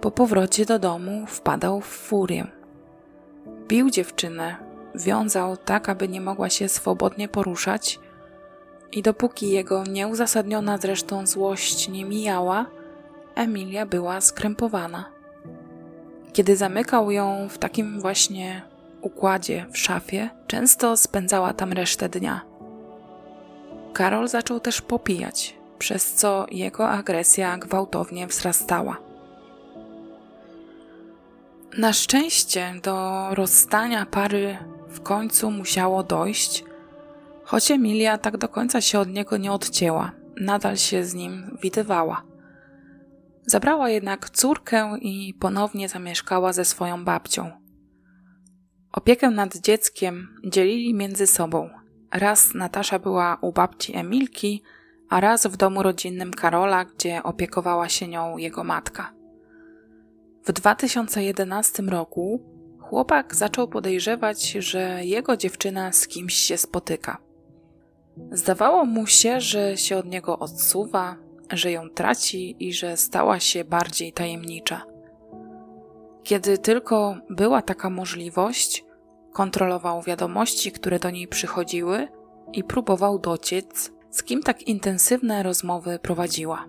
po 0.00 0.10
powrocie 0.10 0.64
do 0.64 0.78
domu 0.78 1.26
wpadał 1.26 1.80
w 1.80 1.86
furię. 1.86 2.46
Bił 3.68 3.90
dziewczynę, 3.90 4.65
wiązał 4.96 5.56
tak, 5.56 5.88
aby 5.88 6.08
nie 6.08 6.20
mogła 6.20 6.50
się 6.50 6.68
swobodnie 6.68 7.28
poruszać, 7.28 8.00
i 8.92 9.02
dopóki 9.02 9.50
jego 9.50 9.84
nieuzasadniona 9.84 10.78
zresztą 10.78 11.26
złość 11.26 11.88
nie 11.88 12.04
mijała, 12.04 12.66
Emilia 13.34 13.86
była 13.86 14.20
skrępowana. 14.20 15.04
Kiedy 16.32 16.56
zamykał 16.56 17.10
ją 17.10 17.48
w 17.48 17.58
takim 17.58 18.00
właśnie 18.00 18.62
układzie 19.00 19.66
w 19.72 19.78
szafie, 19.78 20.30
często 20.46 20.96
spędzała 20.96 21.52
tam 21.52 21.72
resztę 21.72 22.08
dnia. 22.08 22.40
Karol 23.92 24.28
zaczął 24.28 24.60
też 24.60 24.82
popijać, 24.82 25.56
przez 25.78 26.14
co 26.14 26.46
jego 26.50 26.88
agresja 26.88 27.58
gwałtownie 27.58 28.26
wzrastała. 28.26 28.96
Na 31.78 31.92
szczęście 31.92 32.74
do 32.82 33.26
rozstania 33.30 34.06
pary 34.06 34.58
w 34.96 35.02
końcu 35.02 35.50
musiało 35.50 36.02
dojść, 36.02 36.64
choć 37.44 37.70
Emilia 37.70 38.18
tak 38.18 38.36
do 38.36 38.48
końca 38.48 38.80
się 38.80 38.98
od 38.98 39.08
niego 39.08 39.36
nie 39.36 39.52
odcięła, 39.52 40.12
nadal 40.40 40.76
się 40.76 41.04
z 41.04 41.14
nim 41.14 41.58
widywała. 41.62 42.22
Zabrała 43.46 43.88
jednak 43.88 44.30
córkę 44.30 44.98
i 45.00 45.34
ponownie 45.34 45.88
zamieszkała 45.88 46.52
ze 46.52 46.64
swoją 46.64 47.04
babcią. 47.04 47.50
Opiekę 48.92 49.30
nad 49.30 49.56
dzieckiem 49.56 50.28
dzielili 50.44 50.94
między 50.94 51.26
sobą. 51.26 51.70
Raz 52.12 52.54
Natasza 52.54 52.98
była 52.98 53.38
u 53.40 53.52
babci 53.52 53.96
Emilki, 53.96 54.62
a 55.08 55.20
raz 55.20 55.46
w 55.46 55.56
domu 55.56 55.82
rodzinnym 55.82 56.30
Karola, 56.30 56.84
gdzie 56.84 57.22
opiekowała 57.22 57.88
się 57.88 58.08
nią 58.08 58.36
jego 58.36 58.64
matka. 58.64 59.12
W 60.44 60.52
2011 60.52 61.82
roku 61.82 62.55
chłopak 62.90 63.34
zaczął 63.34 63.68
podejrzewać, 63.68 64.50
że 64.52 65.04
jego 65.04 65.36
dziewczyna 65.36 65.92
z 65.92 66.08
kimś 66.08 66.34
się 66.34 66.56
spotyka. 66.56 67.18
Zdawało 68.32 68.84
mu 68.84 69.06
się, 69.06 69.40
że 69.40 69.76
się 69.76 69.96
od 69.96 70.06
niego 70.06 70.38
odsuwa, 70.38 71.16
że 71.52 71.72
ją 71.72 71.90
traci 71.90 72.56
i 72.58 72.72
że 72.72 72.96
stała 72.96 73.40
się 73.40 73.64
bardziej 73.64 74.12
tajemnicza. 74.12 74.82
Kiedy 76.22 76.58
tylko 76.58 77.16
była 77.30 77.62
taka 77.62 77.90
możliwość, 77.90 78.84
kontrolował 79.32 80.02
wiadomości, 80.02 80.72
które 80.72 80.98
do 80.98 81.10
niej 81.10 81.28
przychodziły 81.28 82.08
i 82.52 82.64
próbował 82.64 83.18
dociec, 83.18 83.92
z 84.10 84.22
kim 84.22 84.42
tak 84.42 84.62
intensywne 84.62 85.42
rozmowy 85.42 85.98
prowadziła. 85.98 86.64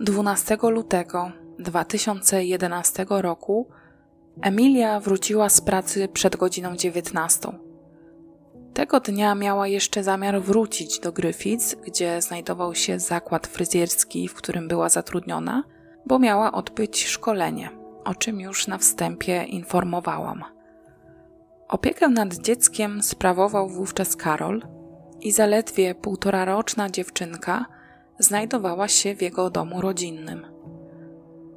12 0.00 0.58
lutego 0.62 1.30
2011 1.58 3.06
roku 3.08 3.68
Emilia 4.42 5.00
wróciła 5.00 5.48
z 5.48 5.60
pracy 5.60 6.08
przed 6.08 6.36
godziną 6.36 6.76
19. 6.76 7.48
Tego 8.74 9.00
dnia 9.00 9.34
miała 9.34 9.68
jeszcze 9.68 10.02
zamiar 10.02 10.42
wrócić 10.42 11.00
do 11.00 11.12
Gryfic, 11.12 11.74
gdzie 11.74 12.22
znajdował 12.22 12.74
się 12.74 12.98
zakład 12.98 13.46
fryzjerski, 13.46 14.28
w 14.28 14.34
którym 14.34 14.68
była 14.68 14.88
zatrudniona, 14.88 15.64
bo 16.06 16.18
miała 16.18 16.52
odbyć 16.52 17.06
szkolenie, 17.06 17.70
o 18.04 18.14
czym 18.14 18.40
już 18.40 18.66
na 18.66 18.78
wstępie 18.78 19.44
informowałam. 19.44 20.44
Opiekę 21.68 22.08
nad 22.08 22.34
dzieckiem 22.34 23.02
sprawował 23.02 23.68
wówczas 23.68 24.16
Karol 24.16 24.62
i 25.20 25.32
zaledwie 25.32 25.94
półtora 25.94 26.44
roczna 26.44 26.90
dziewczynka 26.90 27.66
znajdowała 28.18 28.88
się 28.88 29.14
w 29.14 29.22
jego 29.22 29.50
domu 29.50 29.80
rodzinnym. 29.80 30.55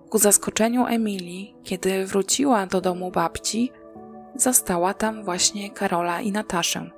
Ku 0.10 0.18
zaskoczeniu 0.18 0.86
Emilii, 0.86 1.56
kiedy 1.64 2.06
wróciła 2.06 2.66
do 2.66 2.82
domu 2.82 3.12
babci, 3.12 3.72
zastała 4.36 4.94
tam 4.94 5.24
właśnie 5.24 5.70
Karola 5.70 6.22
i 6.22 6.32
Nataszę. 6.32 6.90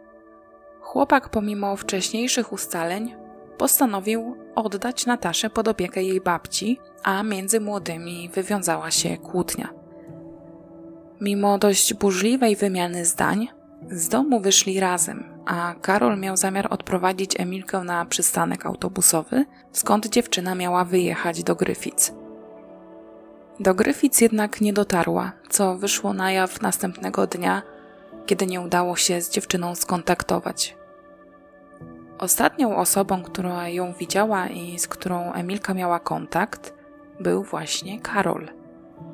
Chłopak, 0.82 1.30
pomimo 1.30 1.76
wcześniejszych 1.76 2.54
ustaleń, 2.54 3.16
postanowił 3.58 4.36
oddać 4.56 5.06
Nataszę 5.06 5.50
pod 5.50 5.68
opiekę 5.68 6.04
jej 6.04 6.22
babci, 6.22 6.80
a 7.04 7.24
między 7.24 7.60
młodymi 7.60 8.30
wywiązała 8.34 8.92
się 8.92 9.18
kłótnia. 9.18 9.74
Mimo 11.22 11.58
dość 11.58 11.94
burzliwej 11.94 12.56
wymiany 12.56 13.06
zdań, 13.06 13.48
z 13.90 14.10
domu 14.10 14.40
wyszli 14.40 14.80
razem, 14.80 15.24
a 15.46 15.76
Karol 15.82 16.20
miał 16.20 16.38
zamiar 16.38 16.68
odprowadzić 16.70 17.40
Emilkę 17.40 17.84
na 17.84 18.06
przystanek 18.06 18.66
autobusowy, 18.66 19.46
skąd 19.72 20.10
dziewczyna 20.10 20.56
miała 20.56 20.86
wyjechać 20.86 21.44
do 21.44 21.56
Gryfic. 21.56 22.21
Do 23.60 23.74
Gryfic 23.74 24.22
jednak 24.22 24.62
nie 24.62 24.74
dotarła, 24.74 25.32
co 25.50 25.78
wyszło 25.78 26.14
na 26.14 26.32
jaw 26.32 26.62
następnego 26.62 27.28
dnia, 27.28 27.62
kiedy 28.26 28.48
nie 28.48 28.62
udało 28.62 28.96
się 28.96 29.22
z 29.22 29.30
dziewczyną 29.30 29.76
skontaktować. 29.76 30.76
Ostatnią 32.20 32.78
osobą, 32.78 33.24
która 33.24 33.70
ją 33.70 33.94
widziała 33.94 34.48
i 34.48 34.80
z 34.80 34.88
którą 34.88 35.34
Emilka 35.34 35.74
miała 35.74 36.00
kontakt, 36.00 36.74
był 37.20 37.44
właśnie 37.44 38.00
Karol. 38.00 38.48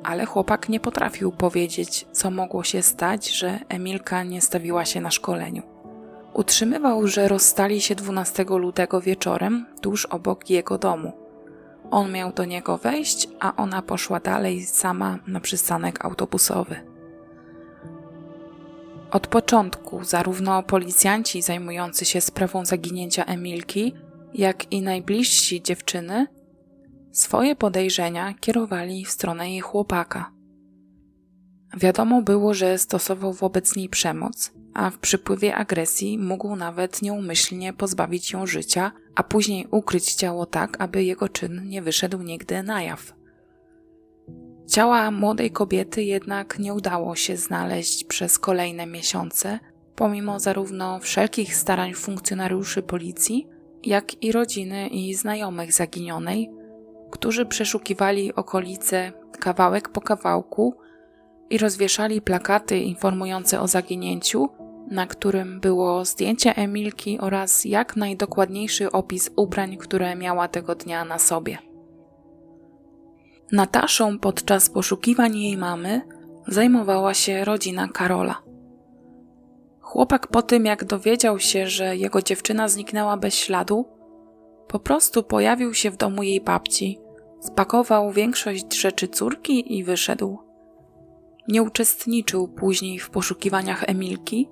Ale 0.04 0.24
chłopak 0.24 0.68
nie 0.68 0.80
potrafił 0.80 1.32
powiedzieć, 1.32 2.06
co 2.12 2.30
mogło 2.30 2.64
się 2.64 2.82
stać, 2.82 3.30
że 3.30 3.58
Emilka 3.68 4.22
nie 4.22 4.40
stawiła 4.40 4.84
się 4.84 5.00
na 5.00 5.10
szkoleniu. 5.10 5.62
Utrzymywał, 6.34 7.06
że 7.06 7.28
rozstali 7.28 7.80
się 7.80 7.94
12 7.94 8.44
lutego 8.48 9.00
wieczorem 9.00 9.66
tuż 9.80 10.06
obok 10.06 10.50
jego 10.50 10.78
domu. 10.78 11.27
On 11.90 12.12
miał 12.12 12.32
do 12.32 12.44
niego 12.44 12.78
wejść, 12.78 13.28
a 13.40 13.56
ona 13.56 13.82
poszła 13.82 14.20
dalej 14.20 14.66
sama 14.66 15.18
na 15.26 15.40
przystanek 15.40 16.04
autobusowy. 16.04 16.76
Od 19.10 19.26
początku 19.26 20.04
zarówno 20.04 20.62
policjanci 20.62 21.42
zajmujący 21.42 22.04
się 22.04 22.20
sprawą 22.20 22.64
zaginięcia 22.64 23.24
Emilki, 23.24 23.94
jak 24.34 24.72
i 24.72 24.82
najbliżsi 24.82 25.62
dziewczyny 25.62 26.26
swoje 27.12 27.56
podejrzenia 27.56 28.34
kierowali 28.40 29.04
w 29.04 29.10
stronę 29.10 29.50
jej 29.50 29.60
chłopaka. 29.60 30.32
Wiadomo 31.76 32.22
było, 32.22 32.54
że 32.54 32.78
stosował 32.78 33.32
wobec 33.32 33.76
niej 33.76 33.88
przemoc, 33.88 34.52
a 34.74 34.90
w 34.90 34.98
przypływie 34.98 35.56
agresji 35.56 36.18
mógł 36.18 36.56
nawet 36.56 37.02
nieumyślnie 37.02 37.72
pozbawić 37.72 38.32
ją 38.32 38.46
życia, 38.46 38.92
a 39.18 39.22
później 39.22 39.66
ukryć 39.70 40.14
ciało 40.14 40.46
tak, 40.46 40.80
aby 40.80 41.04
jego 41.04 41.28
czyn 41.28 41.68
nie 41.68 41.82
wyszedł 41.82 42.22
nigdy 42.22 42.62
na 42.62 42.82
jaw. 42.82 43.12
Ciała 44.66 45.10
młodej 45.10 45.50
kobiety 45.50 46.02
jednak 46.02 46.58
nie 46.58 46.74
udało 46.74 47.16
się 47.16 47.36
znaleźć 47.36 48.04
przez 48.04 48.38
kolejne 48.38 48.86
miesiące, 48.86 49.58
pomimo 49.96 50.40
zarówno 50.40 50.98
wszelkich 50.98 51.56
starań 51.56 51.94
funkcjonariuszy 51.94 52.82
policji, 52.82 53.46
jak 53.84 54.22
i 54.22 54.32
rodziny 54.32 54.88
i 54.88 55.14
znajomych 55.14 55.72
zaginionej, 55.72 56.50
którzy 57.10 57.46
przeszukiwali 57.46 58.34
okolice 58.34 59.12
kawałek 59.40 59.88
po 59.88 60.00
kawałku 60.00 60.74
i 61.50 61.58
rozwieszali 61.58 62.22
plakaty 62.22 62.78
informujące 62.78 63.60
o 63.60 63.68
zaginięciu, 63.68 64.48
na 64.90 65.06
którym 65.06 65.60
było 65.60 66.04
zdjęcie 66.04 66.56
Emilki 66.56 67.18
oraz 67.20 67.64
jak 67.64 67.96
najdokładniejszy 67.96 68.92
opis 68.92 69.30
ubrań, 69.36 69.76
które 69.76 70.16
miała 70.16 70.48
tego 70.48 70.74
dnia 70.74 71.04
na 71.04 71.18
sobie. 71.18 71.58
Nataszą 73.52 74.18
podczas 74.18 74.70
poszukiwań 74.70 75.36
jej 75.36 75.56
mamy 75.56 76.00
zajmowała 76.46 77.14
się 77.14 77.44
rodzina 77.44 77.88
Karola. 77.88 78.42
Chłopak 79.80 80.26
po 80.26 80.42
tym, 80.42 80.66
jak 80.66 80.84
dowiedział 80.84 81.38
się, 81.38 81.66
że 81.66 81.96
jego 81.96 82.22
dziewczyna 82.22 82.68
zniknęła 82.68 83.16
bez 83.16 83.34
śladu, 83.34 83.86
po 84.68 84.78
prostu 84.78 85.22
pojawił 85.22 85.74
się 85.74 85.90
w 85.90 85.96
domu 85.96 86.22
jej 86.22 86.40
babci, 86.40 86.98
spakował 87.40 88.12
większość 88.12 88.80
rzeczy 88.80 89.08
córki 89.08 89.78
i 89.78 89.84
wyszedł. 89.84 90.38
Nie 91.48 91.62
uczestniczył 91.62 92.48
później 92.48 92.98
w 92.98 93.10
poszukiwaniach 93.10 93.84
Emilki, 93.86 94.48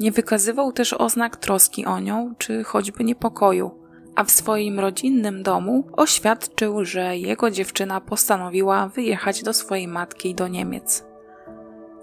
nie 0.00 0.12
wykazywał 0.12 0.72
też 0.72 0.92
oznak 0.92 1.36
troski 1.36 1.86
o 1.86 2.00
nią 2.00 2.34
czy 2.38 2.64
choćby 2.64 3.04
niepokoju, 3.04 3.70
a 4.14 4.24
w 4.24 4.30
swoim 4.30 4.80
rodzinnym 4.80 5.42
domu 5.42 5.84
oświadczył, 5.92 6.84
że 6.84 7.16
jego 7.16 7.50
dziewczyna 7.50 8.00
postanowiła 8.00 8.88
wyjechać 8.88 9.42
do 9.42 9.52
swojej 9.52 9.88
matki 9.88 10.34
do 10.34 10.48
Niemiec. 10.48 11.04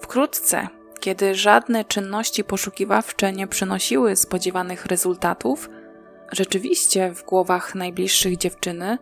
Wkrótce, 0.02 0.68
kiedy 1.00 1.36
żadne 1.36 1.86
czynności 1.86 2.44
poszukiwawcze 2.44 3.34
nie 3.34 3.48
przynosiły 3.48 4.16
spodziewanych 4.16 4.86
rezultatów, 4.86 5.70
rzeczywiście 6.32 7.14
w 7.14 7.26
głowach 7.26 7.76
najbliższych 7.76 8.38
dziewczyny 8.38 8.98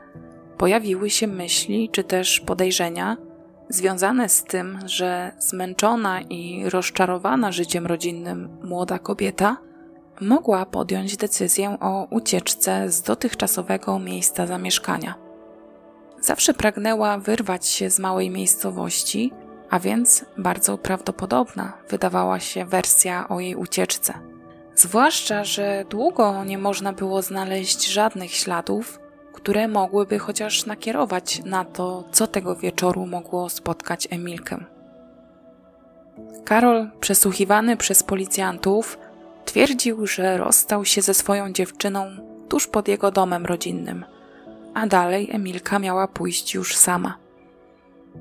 pojawiły 0.58 1.10
się 1.10 1.28
myśli 1.28 1.90
czy 1.92 2.04
też 2.04 2.40
podejrzenia, 2.40 3.18
związane 3.70 4.30
z 4.30 4.44
tym, 4.44 4.80
że 4.86 5.32
zmęczona 5.40 6.22
i 6.22 6.70
rozczarowana 6.70 7.52
życiem 7.52 7.86
rodzinnym 7.86 8.58
młoda 8.64 9.00
kobieta 9.00 9.58
mogła 10.22 10.66
podjąć 10.66 11.18
decyzję 11.18 11.78
o 11.80 12.08
ucieczce 12.10 12.92
z 12.92 13.02
dotychczasowego 13.02 14.00
miejsca 14.00 14.48
zamieszkania. 14.48 15.16
Zawsze 16.22 16.54
pragnęła 16.54 17.18
wyrwać 17.18 17.68
się 17.68 17.90
z 17.90 18.00
małej 18.00 18.30
miejscowości, 18.30 19.32
a 19.70 19.80
więc 19.80 20.26
bardzo 20.38 20.78
prawdopodobna 20.78 21.74
wydawała 21.90 22.40
się 22.40 22.66
wersja 22.66 23.28
o 23.30 23.40
jej 23.40 23.56
ucieczce. 23.56 24.14
Zwłaszcza, 24.76 25.44
że 25.44 25.86
długo 25.90 26.44
nie 26.44 26.58
można 26.58 26.94
było 26.94 27.22
znaleźć 27.22 27.88
żadnych 27.88 28.32
śladów, 28.32 29.00
które 29.46 29.68
mogłyby 29.68 30.20
chociaż 30.20 30.66
nakierować 30.66 31.42
na 31.44 31.66
to, 31.66 32.04
co 32.12 32.28
tego 32.28 32.56
wieczoru 32.56 33.06
mogło 33.06 33.50
spotkać 33.50 34.08
Emilkę. 34.12 34.64
Karol, 36.46 36.90
przesłuchiwany 37.00 37.78
przez 37.78 38.04
policjantów, 38.04 38.98
twierdził, 39.46 40.08
że 40.08 40.38
rozstał 40.38 40.86
się 40.86 41.02
ze 41.02 41.14
swoją 41.14 41.54
dziewczyną 41.54 42.08
tuż 42.50 42.68
pod 42.68 42.88
jego 42.88 43.12
domem 43.12 43.46
rodzinnym, 43.46 44.06
a 44.74 44.88
dalej 44.88 45.30
Emilka 45.32 45.80
miała 45.80 46.08
pójść 46.08 46.54
już 46.54 46.76
sama. 46.76 47.18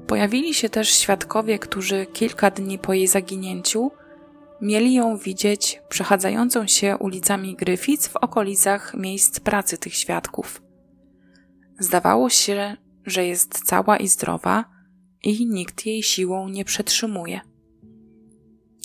Pojawili 0.06 0.54
się 0.54 0.68
też 0.68 0.88
świadkowie, 0.88 1.58
którzy 1.58 2.06
kilka 2.06 2.50
dni 2.50 2.78
po 2.78 2.92
jej 2.92 3.06
zaginięciu 3.06 3.90
mieli 4.60 4.94
ją 4.94 5.16
widzieć 5.16 5.82
przechadzającą 5.88 6.66
się 6.66 6.96
ulicami 6.98 7.54
Gryfic 7.54 8.08
w 8.08 8.16
okolicach 8.16 8.94
miejsc 8.94 9.40
pracy 9.40 9.78
tych 9.78 9.94
świadków. 9.94 10.63
Zdawało 11.78 12.30
się, 12.30 12.76
że 13.06 13.26
jest 13.26 13.64
cała 13.64 13.96
i 13.96 14.08
zdrowa 14.08 14.64
i 15.22 15.46
nikt 15.46 15.86
jej 15.86 16.02
siłą 16.02 16.48
nie 16.48 16.64
przetrzymuje. 16.64 17.40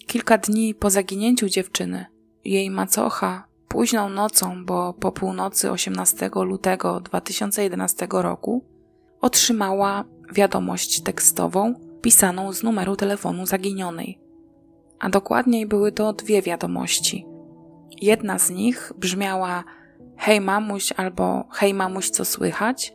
Kilka 0.07 0.37
dni 0.37 0.75
po 0.75 0.89
zaginięciu 0.89 1.49
dziewczyny, 1.49 2.05
jej 2.45 2.69
macocha 2.69 3.49
późną 3.69 4.09
nocą, 4.09 4.65
bo 4.65 4.93
po 4.93 5.11
północy 5.11 5.71
18 5.71 6.29
lutego 6.35 6.99
2011 6.99 8.07
roku, 8.11 8.65
otrzymała 9.21 10.05
wiadomość 10.33 11.01
tekstową, 11.01 11.75
pisaną 12.01 12.53
z 12.53 12.63
numeru 12.63 12.95
telefonu 12.95 13.45
zaginionej. 13.45 14.19
A 14.99 15.09
dokładniej 15.09 15.65
były 15.65 15.91
to 15.91 16.13
dwie 16.13 16.41
wiadomości. 16.41 17.25
Jedna 18.01 18.39
z 18.39 18.49
nich 18.49 18.93
brzmiała 18.97 19.63
Hej 20.19 20.41
mamuś 20.41 20.93
albo 20.97 21.43
Hej 21.51 21.73
mamuś, 21.73 22.09
co 22.09 22.25
słychać? 22.25 22.93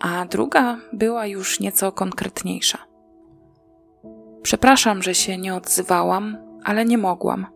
A 0.00 0.24
druga 0.24 0.78
była 0.92 1.26
już 1.26 1.60
nieco 1.60 1.92
konkretniejsza. 1.92 2.78
Przepraszam, 4.42 5.02
że 5.02 5.14
się 5.14 5.38
nie 5.38 5.54
odzywałam, 5.54 6.36
ale 6.64 6.84
nie 6.84 6.98
mogłam. 6.98 7.46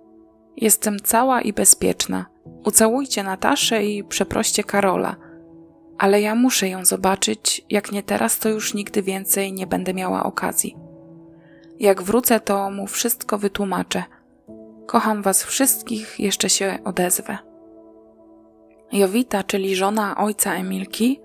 Jestem 0.56 1.00
cała 1.00 1.40
i 1.40 1.52
bezpieczna. 1.52 2.26
Ucałujcie 2.64 3.22
Nataszę 3.22 3.84
i 3.84 4.04
przeproście 4.04 4.64
Karola. 4.64 5.16
Ale 5.98 6.20
ja 6.20 6.34
muszę 6.34 6.68
ją 6.68 6.84
zobaczyć, 6.84 7.64
jak 7.70 7.92
nie 7.92 8.02
teraz, 8.02 8.38
to 8.38 8.48
już 8.48 8.74
nigdy 8.74 9.02
więcej 9.02 9.52
nie 9.52 9.66
będę 9.66 9.94
miała 9.94 10.24
okazji. 10.24 10.76
Jak 11.80 12.02
wrócę, 12.02 12.40
to 12.40 12.70
mu 12.70 12.86
wszystko 12.86 13.38
wytłumaczę. 13.38 14.02
Kocham 14.86 15.22
was 15.22 15.44
wszystkich, 15.44 16.20
jeszcze 16.20 16.50
się 16.50 16.78
odezwę. 16.84 17.53
Jowita, 18.92 19.42
czyli 19.42 19.76
żona 19.76 20.16
ojca 20.16 20.54
Emilki, 20.54 21.20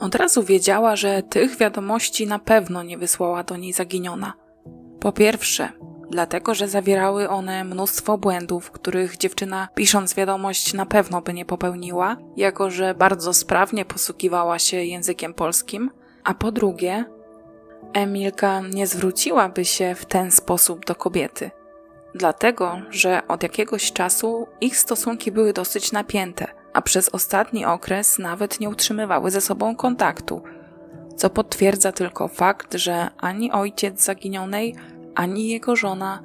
od 0.00 0.14
razu 0.14 0.42
wiedziała, 0.42 0.96
że 0.96 1.22
tych 1.22 1.56
wiadomości 1.56 2.26
na 2.26 2.38
pewno 2.38 2.82
nie 2.82 2.98
wysłała 2.98 3.42
do 3.42 3.56
niej 3.56 3.72
zaginiona. 3.72 4.32
Po 5.00 5.12
pierwsze, 5.12 5.68
dlatego 6.10 6.54
że 6.54 6.68
zawierały 6.68 7.28
one 7.28 7.64
mnóstwo 7.64 8.18
błędów, 8.18 8.70
których 8.70 9.16
dziewczyna 9.16 9.68
pisząc 9.74 10.14
wiadomość 10.14 10.74
na 10.74 10.86
pewno 10.86 11.22
by 11.22 11.34
nie 11.34 11.44
popełniła, 11.44 12.16
jako 12.36 12.70
że 12.70 12.94
bardzo 12.94 13.34
sprawnie 13.34 13.84
posługiwała 13.84 14.58
się 14.58 14.84
językiem 14.84 15.34
polskim, 15.34 15.90
a 16.24 16.34
po 16.34 16.52
drugie, 16.52 17.04
Emilka 17.92 18.60
nie 18.60 18.86
zwróciłaby 18.86 19.64
się 19.64 19.94
w 19.94 20.06
ten 20.06 20.30
sposób 20.30 20.86
do 20.86 20.94
kobiety, 20.94 21.50
dlatego 22.14 22.80
że 22.90 23.22
od 23.28 23.42
jakiegoś 23.42 23.92
czasu 23.92 24.46
ich 24.60 24.76
stosunki 24.78 25.32
były 25.32 25.52
dosyć 25.52 25.92
napięte, 25.92 26.46
a 26.74 26.82
przez 26.82 27.08
ostatni 27.08 27.64
okres 27.64 28.18
nawet 28.18 28.60
nie 28.60 28.68
utrzymywały 28.68 29.30
ze 29.30 29.40
sobą 29.40 29.76
kontaktu, 29.76 30.42
co 31.16 31.30
potwierdza 31.30 31.92
tylko 31.92 32.28
fakt, 32.28 32.74
że 32.74 33.08
ani 33.18 33.52
ojciec 33.52 34.04
zaginionej, 34.04 34.74
ani 35.14 35.48
jego 35.48 35.76
żona 35.76 36.22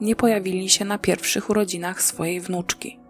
nie 0.00 0.16
pojawili 0.16 0.68
się 0.68 0.84
na 0.84 0.98
pierwszych 0.98 1.50
urodzinach 1.50 2.02
swojej 2.02 2.40
wnuczki. 2.40 3.00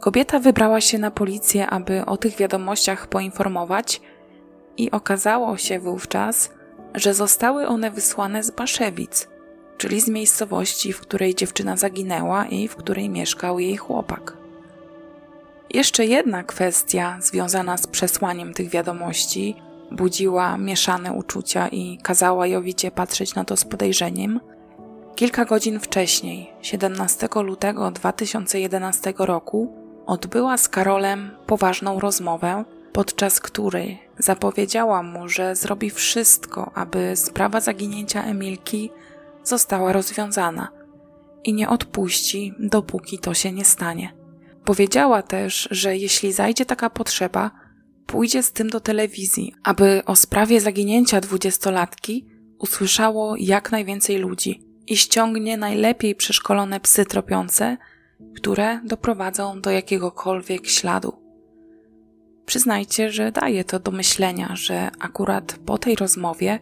Kobieta 0.00 0.38
wybrała 0.38 0.80
się 0.80 0.98
na 0.98 1.10
policję, 1.10 1.66
aby 1.66 2.06
o 2.06 2.16
tych 2.16 2.36
wiadomościach 2.36 3.06
poinformować, 3.06 4.00
i 4.76 4.90
okazało 4.90 5.56
się 5.56 5.78
wówczas, 5.78 6.50
że 6.94 7.14
zostały 7.14 7.66
one 7.66 7.90
wysłane 7.90 8.42
z 8.42 8.50
Baszewic, 8.50 9.28
czyli 9.76 10.00
z 10.00 10.08
miejscowości, 10.08 10.92
w 10.92 11.00
której 11.00 11.34
dziewczyna 11.34 11.76
zaginęła 11.76 12.46
i 12.46 12.68
w 12.68 12.76
której 12.76 13.08
mieszkał 13.08 13.58
jej 13.58 13.76
chłopak. 13.76 14.39
Jeszcze 15.74 16.06
jedna 16.06 16.44
kwestia 16.44 17.18
związana 17.20 17.76
z 17.76 17.86
przesłaniem 17.86 18.54
tych 18.54 18.68
wiadomości 18.68 19.56
budziła 19.90 20.58
mieszane 20.58 21.12
uczucia 21.12 21.68
i 21.68 21.98
kazała 22.02 22.46
Jowicie 22.46 22.90
patrzeć 22.90 23.34
na 23.34 23.44
to 23.44 23.56
z 23.56 23.64
podejrzeniem. 23.64 24.40
Kilka 25.14 25.44
godzin 25.44 25.80
wcześniej, 25.80 26.50
17 26.62 27.28
lutego 27.34 27.90
2011 27.90 29.14
roku, 29.18 29.72
odbyła 30.06 30.56
z 30.56 30.68
Karolem 30.68 31.30
poważną 31.46 32.00
rozmowę, 32.00 32.64
podczas 32.92 33.40
której 33.40 33.98
zapowiedziała 34.18 35.02
mu, 35.02 35.28
że 35.28 35.56
zrobi 35.56 35.90
wszystko, 35.90 36.70
aby 36.74 37.12
sprawa 37.16 37.60
zaginięcia 37.60 38.24
Emilki 38.24 38.90
została 39.44 39.92
rozwiązana 39.92 40.68
i 41.44 41.54
nie 41.54 41.68
odpuści, 41.68 42.54
dopóki 42.58 43.18
to 43.18 43.34
się 43.34 43.52
nie 43.52 43.64
stanie. 43.64 44.19
Powiedziała 44.64 45.22
też, 45.22 45.68
że 45.70 45.96
jeśli 45.96 46.32
zajdzie 46.32 46.66
taka 46.66 46.90
potrzeba, 46.90 47.50
pójdzie 48.06 48.42
z 48.42 48.52
tym 48.52 48.68
do 48.68 48.80
telewizji, 48.80 49.54
aby 49.62 50.02
o 50.06 50.16
sprawie 50.16 50.60
zaginięcia 50.60 51.20
dwudziestolatki 51.20 52.26
usłyszało 52.58 53.34
jak 53.38 53.72
najwięcej 53.72 54.18
ludzi 54.18 54.62
i 54.86 54.96
ściągnie 54.96 55.56
najlepiej 55.56 56.14
przeszkolone 56.14 56.80
psy 56.80 57.04
tropiące, 57.04 57.76
które 58.36 58.80
doprowadzą 58.84 59.60
do 59.60 59.70
jakiegokolwiek 59.70 60.66
śladu. 60.66 61.12
Przyznajcie, 62.46 63.12
że 63.12 63.32
daje 63.32 63.64
to 63.64 63.80
do 63.80 63.90
myślenia, 63.90 64.56
że 64.56 64.90
akurat 64.98 65.58
po 65.66 65.78
tej 65.78 65.96
rozmowie 65.96 66.58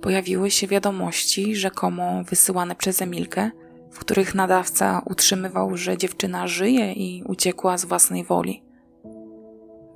pojawiły 0.00 0.50
się 0.50 0.66
wiadomości 0.66 1.56
rzekomo 1.56 2.24
wysyłane 2.24 2.74
przez 2.74 3.02
Emilkę, 3.02 3.50
w 3.94 3.98
których 3.98 4.34
nadawca 4.34 5.02
utrzymywał, 5.10 5.76
że 5.76 5.96
dziewczyna 5.96 6.46
żyje 6.46 6.92
i 6.92 7.22
uciekła 7.26 7.78
z 7.78 7.84
własnej 7.84 8.24
woli. 8.24 8.62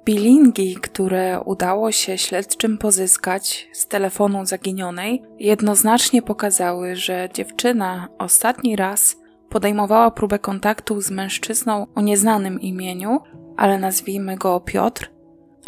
Bilingi, 0.04 0.74
które 0.74 1.40
udało 1.40 1.92
się 1.92 2.18
śledczym 2.18 2.78
pozyskać 2.78 3.68
z 3.72 3.86
telefonu 3.86 4.46
zaginionej, 4.46 5.22
jednoznacznie 5.38 6.22
pokazały, 6.22 6.96
że 6.96 7.28
dziewczyna 7.34 8.08
ostatni 8.18 8.76
raz 8.76 9.16
podejmowała 9.48 10.10
próbę 10.10 10.38
kontaktu 10.38 11.00
z 11.00 11.10
mężczyzną 11.10 11.86
o 11.94 12.00
nieznanym 12.00 12.60
imieniu, 12.60 13.20
ale 13.56 13.78
nazwijmy 13.78 14.36
go 14.36 14.60
Piotr, 14.60 15.10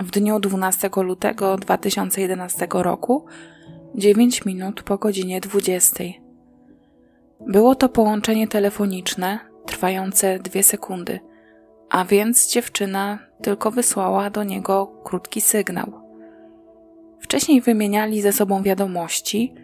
w 0.03 0.11
dniu 0.11 0.41
12 0.41 0.91
lutego 0.97 1.57
2011 1.57 2.69
roku, 2.73 3.27
9 3.95 4.45
minut 4.45 4.83
po 4.83 4.99
godzinie 4.99 5.41
20. 5.41 6.05
Było 7.47 7.75
to 7.75 7.89
połączenie 7.89 8.49
telefoniczne 8.49 9.39
trwające 9.67 10.39
dwie 10.39 10.63
sekundy, 10.63 11.21
a 11.91 12.05
więc 12.05 12.49
dziewczyna 12.49 13.19
tylko 13.43 13.71
wysłała 13.71 14.31
do 14.31 14.45
niego 14.45 14.87
krótki 15.05 15.41
sygnał. 15.41 15.93
Wcześniej 17.21 17.61
wymieniali 17.61 18.23
ze 18.23 18.33
sobą 18.33 18.63
wiadomości, 18.63 19.55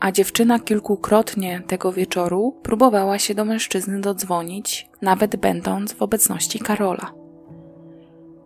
a 0.00 0.12
dziewczyna 0.12 0.58
kilkukrotnie 0.58 1.62
tego 1.66 1.92
wieczoru 1.92 2.60
próbowała 2.62 3.18
się 3.18 3.34
do 3.34 3.44
mężczyzny 3.44 4.00
dodzwonić, 4.00 4.88
nawet 5.02 5.36
będąc 5.36 5.92
w 5.92 6.02
obecności 6.02 6.58
Karola. 6.58 7.12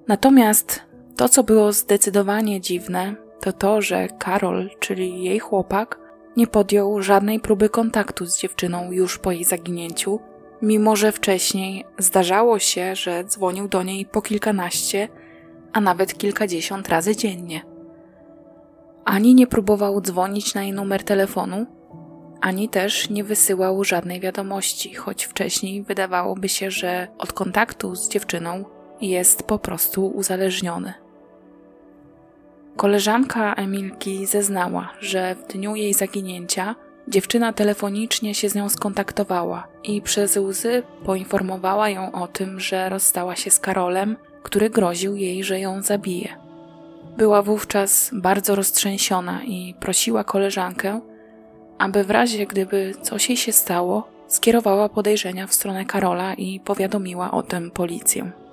Natomiast 0.08 0.82
to, 1.16 1.28
co 1.28 1.42
było 1.42 1.72
zdecydowanie 1.72 2.60
dziwne, 2.60 3.14
to 3.40 3.52
to, 3.52 3.82
że 3.82 4.08
Karol, 4.08 4.70
czyli 4.80 5.24
jej 5.24 5.38
chłopak, 5.38 6.05
nie 6.36 6.46
podjął 6.46 7.02
żadnej 7.02 7.40
próby 7.40 7.68
kontaktu 7.68 8.26
z 8.26 8.38
dziewczyną 8.38 8.92
już 8.92 9.18
po 9.18 9.32
jej 9.32 9.44
zaginięciu, 9.44 10.20
mimo 10.62 10.96
że 10.96 11.12
wcześniej 11.12 11.84
zdarzało 11.98 12.58
się, 12.58 12.96
że 12.96 13.24
dzwonił 13.24 13.68
do 13.68 13.82
niej 13.82 14.06
po 14.06 14.22
kilkanaście, 14.22 15.08
a 15.72 15.80
nawet 15.80 16.18
kilkadziesiąt 16.18 16.88
razy 16.88 17.16
dziennie. 17.16 17.62
Ani 19.04 19.34
nie 19.34 19.46
próbował 19.46 20.00
dzwonić 20.00 20.54
na 20.54 20.62
jej 20.62 20.72
numer 20.72 21.04
telefonu, 21.04 21.66
ani 22.40 22.68
też 22.68 23.10
nie 23.10 23.24
wysyłał 23.24 23.84
żadnej 23.84 24.20
wiadomości, 24.20 24.94
choć 24.94 25.24
wcześniej 25.24 25.82
wydawałoby 25.82 26.48
się, 26.48 26.70
że 26.70 27.08
od 27.18 27.32
kontaktu 27.32 27.94
z 27.94 28.08
dziewczyną 28.08 28.64
jest 29.00 29.42
po 29.42 29.58
prostu 29.58 30.06
uzależniony. 30.06 31.05
Koleżanka 32.76 33.54
Emilki 33.54 34.26
zeznała, 34.26 34.92
że 35.00 35.34
w 35.34 35.52
dniu 35.52 35.76
jej 35.76 35.94
zaginięcia 35.94 36.74
dziewczyna 37.08 37.52
telefonicznie 37.52 38.34
się 38.34 38.48
z 38.48 38.54
nią 38.54 38.68
skontaktowała 38.68 39.68
i 39.84 40.02
przez 40.02 40.36
łzy 40.36 40.82
poinformowała 41.04 41.88
ją 41.88 42.12
o 42.12 42.28
tym, 42.28 42.60
że 42.60 42.88
rozstała 42.88 43.36
się 43.36 43.50
z 43.50 43.60
Karolem, 43.60 44.16
który 44.42 44.70
groził 44.70 45.16
jej, 45.16 45.44
że 45.44 45.60
ją 45.60 45.82
zabije. 45.82 46.36
Była 47.16 47.42
wówczas 47.42 48.10
bardzo 48.12 48.54
roztrzęsiona 48.54 49.44
i 49.44 49.74
prosiła 49.80 50.24
koleżankę, 50.24 51.00
aby 51.78 52.04
w 52.04 52.10
razie 52.10 52.46
gdyby 52.46 52.94
coś 53.02 53.28
jej 53.28 53.36
się 53.36 53.52
stało, 53.52 54.08
skierowała 54.28 54.88
podejrzenia 54.88 55.46
w 55.46 55.54
stronę 55.54 55.84
Karola 55.84 56.34
i 56.34 56.60
powiadomiła 56.60 57.30
o 57.30 57.42
tym 57.42 57.70
policję. 57.70 58.45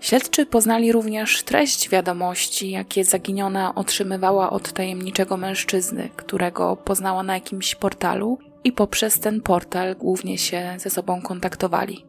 Śledczy 0.00 0.46
poznali 0.46 0.92
również 0.92 1.42
treść 1.42 1.88
wiadomości, 1.88 2.70
jakie 2.70 3.04
zaginiona 3.04 3.74
otrzymywała 3.74 4.50
od 4.50 4.72
tajemniczego 4.72 5.36
mężczyzny, 5.36 6.08
którego 6.16 6.76
poznała 6.76 7.22
na 7.22 7.34
jakimś 7.34 7.74
portalu 7.74 8.38
i 8.64 8.72
poprzez 8.72 9.20
ten 9.20 9.40
portal 9.40 9.96
głównie 9.96 10.38
się 10.38 10.76
ze 10.78 10.90
sobą 10.90 11.22
kontaktowali. 11.22 12.04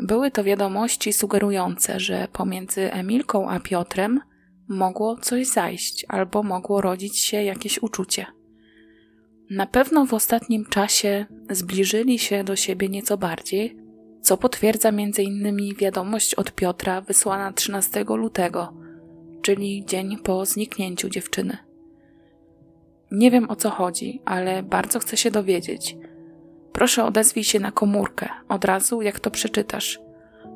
Były 0.00 0.30
to 0.30 0.44
wiadomości 0.44 1.12
sugerujące, 1.12 2.00
że 2.00 2.28
pomiędzy 2.32 2.92
Emilką 2.92 3.50
a 3.50 3.60
Piotrem 3.60 4.20
mogło 4.68 5.16
coś 5.16 5.46
zajść 5.46 6.06
albo 6.08 6.42
mogło 6.42 6.80
rodzić 6.80 7.18
się 7.18 7.42
jakieś 7.42 7.82
uczucie. 7.82 8.26
Na 9.50 9.66
pewno 9.66 10.06
w 10.06 10.14
ostatnim 10.14 10.64
czasie 10.64 11.26
zbliżyli 11.50 12.18
się 12.18 12.44
do 12.44 12.56
siebie 12.56 12.88
nieco 12.88 13.16
bardziej, 13.16 13.76
co 14.26 14.36
potwierdza 14.36 14.88
m.in. 14.88 15.74
wiadomość 15.78 16.34
od 16.34 16.52
Piotra 16.52 17.00
wysłana 17.00 17.52
13 17.52 18.04
lutego, 18.08 18.72
czyli 19.42 19.84
dzień 19.84 20.18
po 20.18 20.46
zniknięciu 20.46 21.08
dziewczyny. 21.08 21.58
Nie 23.10 23.30
wiem 23.30 23.50
o 23.50 23.56
co 23.56 23.70
chodzi, 23.70 24.22
ale 24.24 24.62
bardzo 24.62 24.98
chcę 24.98 25.16
się 25.16 25.30
dowiedzieć. 25.30 25.96
Proszę 26.72 27.04
odezwij 27.04 27.44
się 27.44 27.60
na 27.60 27.72
komórkę, 27.72 28.28
od 28.48 28.64
razu 28.64 29.02
jak 29.02 29.20
to 29.20 29.30
przeczytasz. 29.30 30.00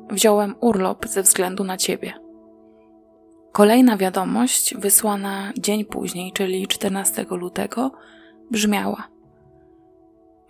Wziąłem 0.09 0.55
urlop 0.59 1.07
ze 1.07 1.23
względu 1.23 1.63
na 1.63 1.77
ciebie. 1.77 2.13
Kolejna 3.51 3.97
wiadomość, 3.97 4.75
wysłana 4.77 5.53
dzień 5.57 5.85
później, 5.85 6.31
czyli 6.31 6.67
14 6.67 7.25
lutego, 7.29 7.91
brzmiała: 8.51 9.07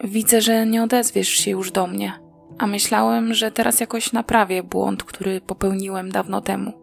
Widzę, 0.04 0.42
że 0.42 0.66
nie 0.66 0.84
odezwiesz 0.84 1.30
się 1.30 1.52
już 1.52 1.72
do 1.72 1.88
mnie, 1.88 2.21
a 2.62 2.68
myślałem, 2.68 3.34
że 3.34 3.52
teraz 3.52 3.80
jakoś 3.80 4.14
naprawię 4.14 4.64
błąd, 4.64 5.04
który 5.04 5.42
popełniłem 5.42 6.12
dawno 6.12 6.42
temu. 6.42 6.74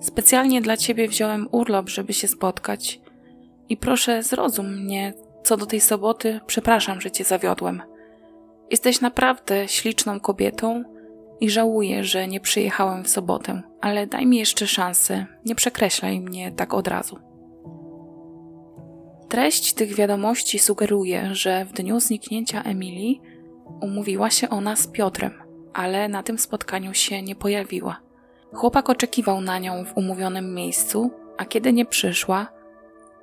Specjalnie 0.00 0.60
dla 0.60 0.76
ciebie 0.76 1.08
wziąłem 1.08 1.48
urlop, 1.52 1.88
żeby 1.88 2.12
się 2.12 2.28
spotkać. 2.28 3.00
I 3.68 3.76
proszę, 3.76 4.22
zrozum 4.22 4.82
mnie. 4.82 5.12
Co 5.44 5.56
do 5.56 5.66
tej 5.66 5.80
soboty, 5.80 6.40
przepraszam, 6.46 7.00
że 7.00 7.10
cię 7.10 7.24
zawiodłem. 7.24 7.82
Jesteś 8.70 9.00
naprawdę 9.00 9.68
śliczną 9.68 10.20
kobietą 10.20 10.84
i 11.40 11.50
żałuję, 11.50 12.04
że 12.04 12.28
nie 12.28 12.40
przyjechałem 12.40 13.04
w 13.04 13.08
sobotę, 13.08 13.62
ale 13.80 14.06
daj 14.06 14.26
mi 14.26 14.38
jeszcze 14.38 14.66
szansę. 14.66 15.26
Nie 15.44 15.54
przekreślaj 15.54 16.20
mnie 16.20 16.52
tak 16.52 16.74
od 16.74 16.88
razu. 16.88 17.18
Treść 19.28 19.72
tych 19.72 19.94
wiadomości 19.94 20.58
sugeruje, 20.58 21.34
że 21.34 21.64
w 21.64 21.72
dniu 21.72 22.00
zniknięcia 22.00 22.62
Emilii 22.62 23.20
umówiła 23.80 24.30
się 24.30 24.48
ona 24.48 24.76
z 24.76 24.86
Piotrem, 24.86 25.32
ale 25.74 26.08
na 26.08 26.22
tym 26.22 26.38
spotkaniu 26.38 26.94
się 26.94 27.22
nie 27.22 27.34
pojawiła. 27.34 28.00
Chłopak 28.54 28.90
oczekiwał 28.90 29.40
na 29.40 29.58
nią 29.58 29.84
w 29.84 29.96
umówionym 29.96 30.54
miejscu, 30.54 31.10
a 31.36 31.44
kiedy 31.44 31.72
nie 31.72 31.84
przyszła, 31.84 32.48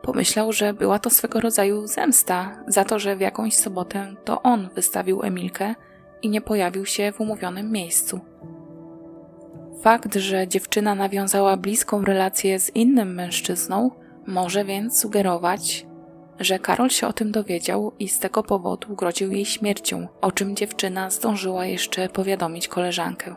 pomyślał, 0.01 0.53
że 0.53 0.73
była 0.73 0.99
to 0.99 1.09
swego 1.09 1.39
rodzaju 1.39 1.87
zemsta 1.87 2.63
za 2.67 2.85
to, 2.85 2.99
że 2.99 3.15
w 3.15 3.21
jakąś 3.21 3.53
sobotę 3.53 4.15
to 4.25 4.41
on 4.41 4.69
wystawił 4.75 5.23
Emilkę 5.23 5.75
i 6.21 6.29
nie 6.29 6.41
pojawił 6.41 6.85
się 6.85 7.11
w 7.11 7.21
umówionym 7.21 7.71
miejscu. 7.71 8.19
Fakt, 9.81 10.15
że 10.15 10.47
dziewczyna 10.47 10.95
nawiązała 10.95 11.57
bliską 11.57 12.01
relację 12.01 12.59
z 12.59 12.75
innym 12.75 13.13
mężczyzną, 13.13 13.91
może 14.27 14.65
więc 14.65 14.99
sugerować, 14.99 15.87
że 16.39 16.59
Karol 16.59 16.89
się 16.89 17.07
o 17.07 17.13
tym 17.13 17.31
dowiedział 17.31 17.91
i 17.99 18.07
z 18.07 18.19
tego 18.19 18.43
powodu 18.43 18.95
groził 18.95 19.31
jej 19.31 19.45
śmiercią, 19.45 20.07
o 20.21 20.31
czym 20.31 20.55
dziewczyna 20.55 21.09
zdążyła 21.09 21.65
jeszcze 21.65 22.09
powiadomić 22.09 22.67
koleżankę. 22.67 23.35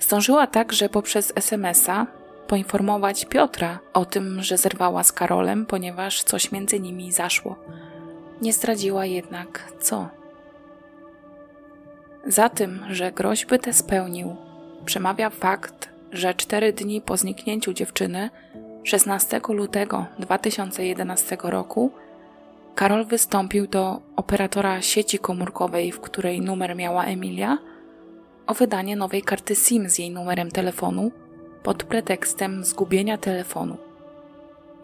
Zdążyła 0.00 0.46
także 0.46 0.88
poprzez 0.88 1.32
SMS-a 1.36 2.06
poinformować 2.46 3.24
Piotra 3.24 3.78
o 3.92 4.04
tym, 4.04 4.42
że 4.42 4.56
zerwała 4.58 5.04
z 5.04 5.12
Karolem, 5.12 5.66
ponieważ 5.66 6.22
coś 6.22 6.52
między 6.52 6.80
nimi 6.80 7.12
zaszło. 7.12 7.56
Nie 8.42 8.52
zdradziła 8.52 9.06
jednak 9.06 9.72
co. 9.80 10.08
Za 12.26 12.48
tym, 12.48 12.84
że 12.90 13.12
groźby 13.12 13.58
te 13.58 13.72
spełnił, 13.72 14.36
przemawia 14.84 15.30
fakt, 15.30 15.88
że 16.12 16.34
cztery 16.34 16.72
dni 16.72 17.00
po 17.00 17.16
zniknięciu 17.16 17.72
dziewczyny 17.72 18.30
16 18.84 19.40
lutego 19.48 20.06
2011 20.18 21.36
roku 21.42 21.90
Karol 22.74 23.04
wystąpił 23.04 23.66
do 23.66 24.00
operatora 24.16 24.82
sieci 24.82 25.18
komórkowej, 25.18 25.92
w 25.92 26.00
której 26.00 26.40
numer 26.40 26.76
miała 26.76 27.04
Emilia, 27.04 27.58
o 28.46 28.54
wydanie 28.54 28.96
nowej 28.96 29.22
karty 29.22 29.56
SIM 29.56 29.90
z 29.90 29.98
jej 29.98 30.10
numerem 30.10 30.50
telefonu 30.50 31.12
pod 31.62 31.84
pretekstem 31.84 32.64
zgubienia 32.64 33.18
telefonu. 33.18 33.76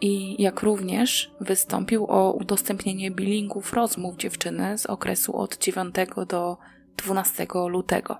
I 0.00 0.42
jak 0.42 0.62
również 0.62 1.30
wystąpił 1.40 2.06
o 2.08 2.32
udostępnienie 2.32 3.10
billingów 3.10 3.72
rozmów 3.72 4.16
dziewczyny 4.16 4.78
z 4.78 4.86
okresu 4.86 5.36
od 5.36 5.58
9 5.58 5.94
do 6.28 6.56
12 6.96 7.46
lutego. 7.68 8.16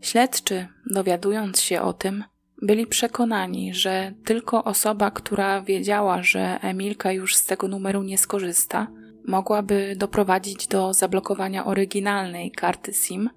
Śledczy, 0.00 0.68
dowiadując 0.90 1.60
się 1.60 1.80
o 1.82 1.92
tym, 1.92 2.24
byli 2.62 2.86
przekonani, 2.86 3.74
że 3.74 4.12
tylko 4.24 4.64
osoba, 4.64 5.10
która 5.10 5.62
wiedziała, 5.62 6.22
że 6.22 6.58
Emilka 6.62 7.12
już 7.12 7.36
z 7.36 7.46
tego 7.46 7.68
numeru 7.68 8.02
nie 8.02 8.18
skorzysta, 8.18 8.86
mogłaby 9.26 9.94
doprowadzić 9.96 10.66
do 10.66 10.94
zablokowania 10.94 11.66
oryginalnej 11.66 12.50
karty 12.50 12.92
SIM, 12.92 13.30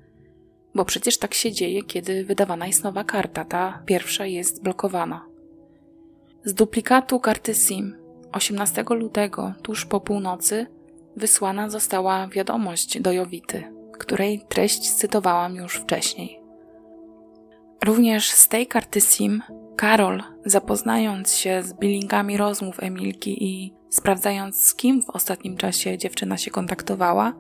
bo 0.75 0.85
przecież 0.85 1.17
tak 1.17 1.33
się 1.33 1.51
dzieje, 1.51 1.83
kiedy 1.83 2.25
wydawana 2.25 2.67
jest 2.67 2.83
nowa 2.83 3.03
karta, 3.03 3.45
ta 3.45 3.83
pierwsza 3.85 4.25
jest 4.25 4.63
blokowana. 4.63 5.25
Z 6.43 6.53
duplikatu 6.53 7.19
karty 7.19 7.55
SIM 7.55 7.95
18 8.31 8.83
lutego, 8.89 9.53
tuż 9.61 9.85
po 9.85 10.01
północy, 10.01 10.67
wysłana 11.15 11.69
została 11.69 12.27
wiadomość 12.27 13.01
do 13.01 13.11
Jowity, 13.11 13.63
której 13.99 14.45
treść 14.49 14.91
cytowałam 14.91 15.55
już 15.55 15.75
wcześniej. 15.75 16.38
Również 17.85 18.31
z 18.31 18.47
tej 18.47 18.67
karty 18.67 19.01
SIM 19.01 19.41
Karol, 19.75 20.23
zapoznając 20.45 21.35
się 21.35 21.63
z 21.63 21.73
billingami 21.73 22.37
rozmów 22.37 22.83
Emilki 22.83 23.43
i 23.43 23.73
sprawdzając 23.89 24.61
z 24.61 24.75
kim 24.75 25.03
w 25.03 25.09
ostatnim 25.09 25.57
czasie 25.57 25.97
dziewczyna 25.97 26.37
się 26.37 26.51
kontaktowała, 26.51 27.33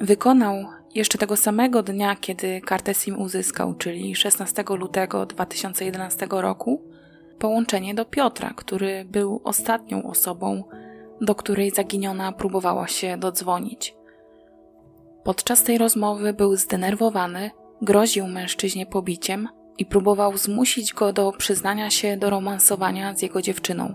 wykonał 0.00 0.54
jeszcze 0.94 1.18
tego 1.18 1.36
samego 1.36 1.82
dnia, 1.82 2.16
kiedy 2.16 2.60
kartę 2.60 2.94
SIM 2.94 3.20
uzyskał, 3.20 3.74
czyli 3.74 4.16
16 4.16 4.64
lutego 4.68 5.26
2011 5.26 6.26
roku, 6.30 6.82
połączenie 7.38 7.94
do 7.94 8.04
Piotra, 8.04 8.52
który 8.56 9.04
był 9.04 9.40
ostatnią 9.44 10.02
osobą, 10.02 10.64
do 11.20 11.34
której 11.34 11.70
zaginiona 11.70 12.32
próbowała 12.32 12.88
się 12.88 13.16
dodzwonić. 13.16 13.94
Podczas 15.24 15.62
tej 15.62 15.78
rozmowy 15.78 16.32
był 16.32 16.56
zdenerwowany, 16.56 17.50
groził 17.82 18.26
mężczyźnie 18.26 18.86
pobiciem, 18.86 19.48
i 19.78 19.86
próbował 19.86 20.36
zmusić 20.36 20.92
go 20.94 21.12
do 21.12 21.32
przyznania 21.32 21.90
się 21.90 22.16
do 22.16 22.30
romansowania 22.30 23.14
z 23.14 23.22
jego 23.22 23.42
dziewczyną. 23.42 23.94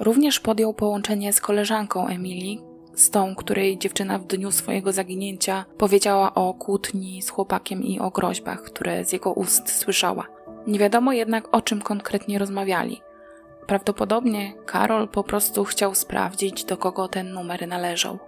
Również 0.00 0.40
podjął 0.40 0.74
połączenie 0.74 1.32
z 1.32 1.40
koleżanką 1.40 2.06
Emilii, 2.06 2.60
z 2.94 3.10
tą, 3.10 3.34
której 3.34 3.78
dziewczyna 3.78 4.18
w 4.18 4.26
dniu 4.26 4.50
swojego 4.50 4.92
zaginięcia 4.92 5.64
powiedziała 5.78 6.34
o 6.34 6.54
kłótni 6.54 7.22
z 7.22 7.30
chłopakiem 7.30 7.82
i 7.82 8.00
o 8.00 8.10
groźbach, 8.10 8.62
które 8.62 9.04
z 9.04 9.12
jego 9.12 9.32
ust 9.32 9.76
słyszała. 9.76 10.26
Nie 10.66 10.78
wiadomo 10.78 11.12
jednak 11.12 11.54
o 11.54 11.62
czym 11.62 11.82
konkretnie 11.82 12.38
rozmawiali. 12.38 13.02
Prawdopodobnie 13.66 14.52
Karol 14.66 15.08
po 15.08 15.24
prostu 15.24 15.64
chciał 15.64 15.94
sprawdzić, 15.94 16.64
do 16.64 16.76
kogo 16.76 17.08
ten 17.08 17.32
numer 17.32 17.68
należał. 17.68 18.18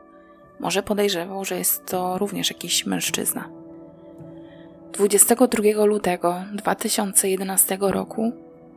Może 0.61 0.83
podejrzewał, 0.83 1.45
że 1.45 1.59
jest 1.59 1.87
to 1.87 2.19
również 2.19 2.51
jakiś 2.51 2.87
mężczyzna. 2.87 3.64
22 4.95 5.85
lutego 5.85 6.45
2011 6.53 7.79
roku 7.81 8.33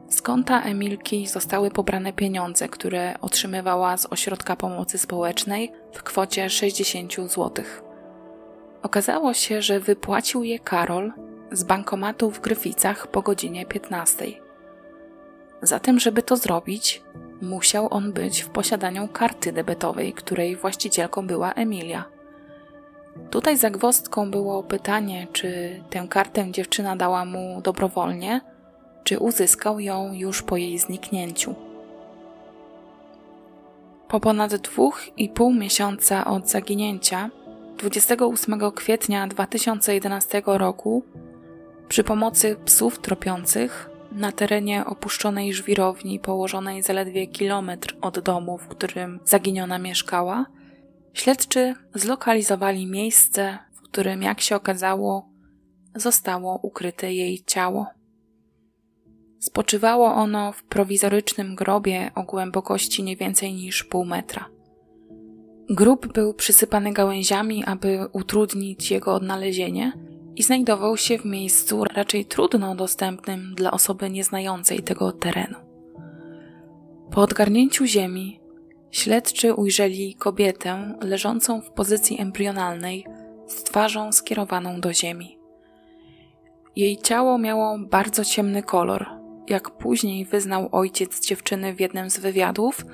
z 0.09 0.21
konta 0.21 0.61
Emilki 0.61 1.27
zostały 1.27 1.71
pobrane 1.71 2.13
pieniądze, 2.13 2.69
które 2.69 3.15
otrzymywała 3.21 3.97
z 3.97 4.05
Ośrodka 4.05 4.55
Pomocy 4.55 4.97
Społecznej 4.97 5.71
w 5.93 6.03
kwocie 6.03 6.49
60 6.49 7.13
zł. 7.15 7.51
Okazało 8.83 9.33
się, 9.33 9.61
że 9.61 9.79
wypłacił 9.79 10.43
je 10.43 10.59
Karol 10.59 11.11
z 11.51 11.63
bankomatu 11.63 12.31
w 12.31 12.41
Gryficach 12.41 13.07
po 13.07 13.21
godzinie 13.21 13.65
15. 13.65 14.25
Zatem, 15.61 15.99
żeby 15.99 16.23
to 16.23 16.37
zrobić, 16.37 17.03
musiał 17.41 17.87
on 17.93 18.13
być 18.13 18.41
w 18.41 18.49
posiadaniu 18.49 19.07
karty 19.07 19.51
debetowej, 19.51 20.13
której 20.13 20.55
właścicielką 20.55 21.27
była 21.27 21.53
Emilia. 21.53 22.16
Tutaj 23.29 23.57
zagwozdką 23.57 24.31
było 24.31 24.63
pytanie, 24.63 25.27
czy 25.33 25.79
tę 25.89 26.07
kartę 26.09 26.51
dziewczyna 26.51 26.95
dała 26.95 27.25
mu 27.25 27.61
dobrowolnie, 27.61 28.41
czy 29.03 29.19
uzyskał 29.19 29.79
ją 29.79 30.13
już 30.13 30.41
po 30.41 30.57
jej 30.57 30.79
zniknięciu. 30.79 31.55
Po 34.07 34.19
ponad 34.19 34.55
dwóch 34.55 35.01
i 35.17 35.29
pół 35.29 35.53
miesiąca 35.53 36.25
od 36.25 36.49
zaginięcia, 36.49 37.29
28 37.77 38.71
kwietnia 38.71 39.27
2011 39.27 40.41
roku, 40.45 41.03
przy 41.87 42.03
pomocy 42.03 42.55
psów 42.65 42.99
tropiących 42.99 43.89
na 44.11 44.31
terenie 44.31 44.85
opuszczonej 44.85 45.53
żwirowni 45.53 46.19
położonej 46.19 46.83
zaledwie 46.83 47.27
kilometr 47.27 47.95
od 48.01 48.19
domu, 48.19 48.57
w 48.57 48.67
którym 48.67 49.19
zaginiona 49.25 49.79
mieszkała, 49.79 50.45
Śledczy 51.17 51.73
zlokalizowali 51.95 52.85
miejsce, 52.85 53.57
w 53.73 53.81
którym, 53.81 54.21
jak 54.21 54.41
się 54.41 54.55
okazało, 54.55 55.29
zostało 55.95 56.59
ukryte 56.63 57.13
jej 57.13 57.43
ciało. 57.45 57.87
Spoczywało 59.39 60.13
ono 60.13 60.51
w 60.51 60.63
prowizorycznym 60.63 61.55
grobie 61.55 62.11
o 62.15 62.23
głębokości 62.23 63.03
nie 63.03 63.15
więcej 63.15 63.53
niż 63.53 63.83
pół 63.83 64.05
metra. 64.05 64.49
Grób 65.69 66.13
był 66.13 66.33
przysypany 66.33 66.93
gałęziami, 66.93 67.65
aby 67.65 68.07
utrudnić 68.11 68.91
jego 68.91 69.13
odnalezienie 69.13 69.93
i 70.35 70.43
znajdował 70.43 70.97
się 70.97 71.17
w 71.17 71.25
miejscu 71.25 71.83
raczej 71.83 72.25
trudno 72.25 72.75
dostępnym 72.75 73.55
dla 73.55 73.71
osoby 73.71 74.09
nieznającej 74.09 74.83
tego 74.83 75.11
terenu. 75.11 75.57
Po 77.11 77.21
odgarnięciu 77.21 77.85
ziemi, 77.85 78.36
śledczy 78.91 79.53
ujrzeli 79.53 80.15
kobietę 80.15 80.97
leżącą 81.01 81.61
w 81.61 81.71
pozycji 81.71 82.21
embrionalnej 82.21 83.05
z 83.47 83.63
twarzą 83.63 84.11
skierowaną 84.11 84.81
do 84.81 84.93
ziemi. 84.93 85.37
Jej 86.75 86.97
ciało 86.97 87.37
miało 87.37 87.79
bardzo 87.79 88.25
ciemny 88.25 88.63
kolor. 88.63 89.05
Jak 89.49 89.69
później 89.69 90.25
wyznał 90.25 90.69
ojciec 90.71 91.19
dziewczyny 91.25 91.73
w 91.75 91.79
jednym 91.79 92.09
z 92.09 92.19
wywiadów, 92.19 92.85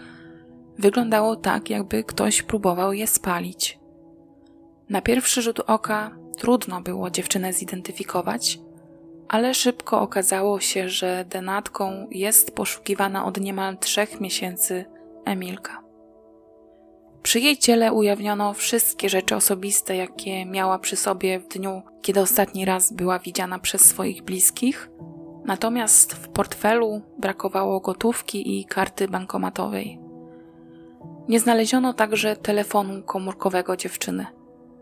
wyglądało 0.78 1.36
tak, 1.36 1.70
jakby 1.70 2.04
ktoś 2.04 2.42
próbował 2.42 2.94
je 2.94 3.08
spalić. 3.08 3.80
Na 4.90 5.02
pierwszy 5.02 5.42
rzut 5.42 5.60
oka 5.60 6.18
trudno 6.38 6.82
było 6.82 7.10
dziewczynę 7.10 7.54
zidentyfikować, 7.54 8.60
ale 9.28 9.54
szybko 9.54 10.02
okazało 10.02 10.60
się, 10.60 10.90
że 10.90 11.26
denatką 11.30 12.08
jest 12.12 12.56
poszukiwana 12.56 13.26
od 13.26 13.40
niemal 13.40 13.78
trzech 13.78 14.22
miesięcy 14.22 14.86
Emilka. 15.26 15.83
Przy 17.24 17.40
jej 17.40 17.58
ciele 17.58 17.94
ujawniono 17.94 18.54
wszystkie 18.54 19.10
rzeczy 19.10 19.36
osobiste, 19.36 19.96
jakie 19.96 20.46
miała 20.46 20.80
przy 20.80 20.96
sobie 20.96 21.40
w 21.40 21.48
dniu, 21.48 21.82
kiedy 22.02 22.20
ostatni 22.20 22.66
raz 22.66 22.94
była 22.94 23.20
widziana 23.20 23.60
przez 23.60 23.86
swoich 23.86 24.24
bliskich, 24.24 24.90
natomiast 25.46 26.14
w 26.14 26.30
portfelu 26.30 27.02
brakowało 27.18 27.80
gotówki 27.80 28.60
i 28.60 28.66
karty 28.66 29.08
bankomatowej. 29.08 30.00
Nie 31.28 31.40
znaleziono 31.40 31.94
także 31.94 32.36
telefonu 32.36 33.04
komórkowego 33.04 33.78
dziewczyny. 33.78 34.26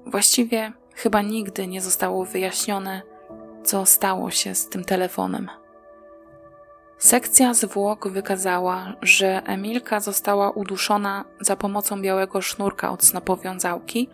Właściwie 0.05 0.73
chyba 0.95 1.21
nigdy 1.21 1.67
nie 1.67 1.81
zostało 1.81 2.25
wyjaśnione, 2.25 3.01
co 3.63 3.85
stało 3.85 4.31
się 4.31 4.55
z 4.55 4.69
tym 4.69 4.83
telefonem. 4.83 5.49
Sekcja 7.01 7.53
zwłok 7.53 8.07
wykazała, 8.07 8.93
że 9.01 9.41
Emilka 9.45 9.99
została 9.99 10.51
uduszona 10.51 11.25
za 11.39 11.55
pomocą 11.55 12.01
białego 12.01 12.41
sznurka 12.41 12.91
od 12.91 13.03
snopowiązałki, 13.03 14.09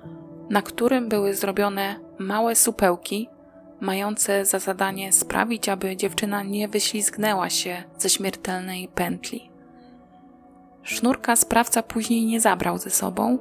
na 0.50 0.62
którym 0.62 1.10
były 1.10 1.34
zrobione 1.34 2.00
małe 2.18 2.56
supełki, 2.56 3.30
mające 3.80 4.46
za 4.46 4.60
zadanie 4.60 5.14
sprawić, 5.14 5.70
aby 5.70 5.96
dziewczyna 5.96 6.44
nie 6.44 6.68
wyślizgnęła 6.68 7.50
się 7.50 7.84
ze 7.98 8.10
śmiertelnej 8.10 8.88
pętli. 8.88 9.50
Sznurka 10.84 11.36
sprawca 11.36 11.84
później 11.84 12.26
nie 12.26 12.42
zabrał 12.42 12.78
ze 12.78 12.90
sobą, 12.90 13.38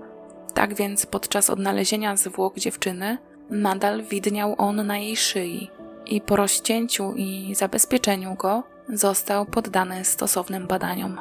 tak 0.55 0.75
więc 0.75 1.07
podczas 1.07 1.51
odnalezienia 1.51 2.17
zwłok 2.17 2.59
dziewczyny 2.59 3.19
nadal 3.51 4.03
widniał 4.03 4.55
on 4.59 4.87
na 4.87 4.99
jej 4.99 5.17
szyi 5.17 5.71
i 6.07 6.21
po 6.21 6.37
rozcięciu 6.37 7.15
i 7.17 7.55
zabezpieczeniu 7.55 8.35
go 8.35 8.76
został 8.89 9.47
poddany 9.47 10.05
stosownym 10.05 10.67
badaniom. 10.67 11.21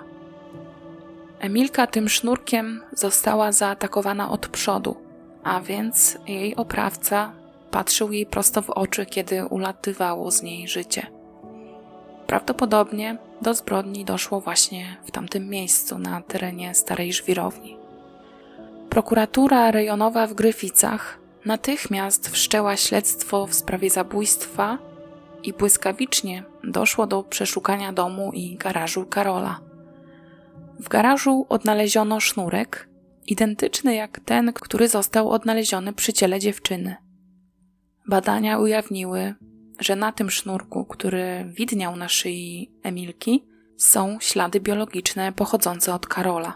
Emilka 1.39 1.87
tym 1.87 2.09
sznurkiem 2.09 2.83
została 2.91 3.51
zaatakowana 3.51 4.29
od 4.31 4.47
przodu, 4.47 4.95
a 5.43 5.61
więc 5.61 6.17
jej 6.27 6.55
oprawca 6.55 7.31
patrzył 7.71 8.11
jej 8.11 8.25
prosto 8.25 8.61
w 8.61 8.69
oczy, 8.69 9.05
kiedy 9.05 9.45
ulatywało 9.45 10.31
z 10.31 10.41
niej 10.41 10.67
życie. 10.67 11.07
Prawdopodobnie 12.27 13.17
do 13.41 13.53
zbrodni 13.53 14.05
doszło 14.05 14.41
właśnie 14.41 14.97
w 15.05 15.11
tamtym 15.11 15.49
miejscu 15.49 15.99
na 15.99 16.21
terenie 16.21 16.75
starej 16.75 17.13
żwirowni. 17.13 17.77
Prokuratura 18.89 19.71
rejonowa 19.71 20.27
w 20.27 20.33
Gryficach 20.33 21.19
natychmiast 21.45 22.29
wszczęła 22.29 22.77
śledztwo 22.77 23.47
w 23.47 23.53
sprawie 23.53 23.89
zabójstwa 23.89 24.77
i 25.43 25.53
błyskawicznie 25.53 26.43
doszło 26.67 27.07
do 27.07 27.23
przeszukania 27.23 27.93
domu 27.93 28.31
i 28.33 28.55
garażu 28.57 29.05
Karola. 29.05 29.59
W 30.79 30.89
garażu 30.89 31.45
odnaleziono 31.49 32.19
sznurek, 32.19 32.89
identyczny 33.27 33.95
jak 33.95 34.19
ten, 34.19 34.53
który 34.53 34.87
został 34.87 35.29
odnaleziony 35.29 35.93
przy 35.93 36.13
ciele 36.13 36.39
dziewczyny. 36.39 36.95
Badania 38.07 38.59
ujawniły, 38.59 39.33
że 39.79 39.95
na 39.95 40.11
tym 40.11 40.31
sznurku, 40.31 40.85
który 40.85 41.45
widniał 41.57 41.95
na 41.95 42.09
szyi 42.09 42.71
Emilki, 42.83 43.45
są 43.77 44.17
ślady 44.19 44.59
biologiczne 44.59 45.31
pochodzące 45.31 45.93
od 45.93 46.07
Karola. 46.07 46.53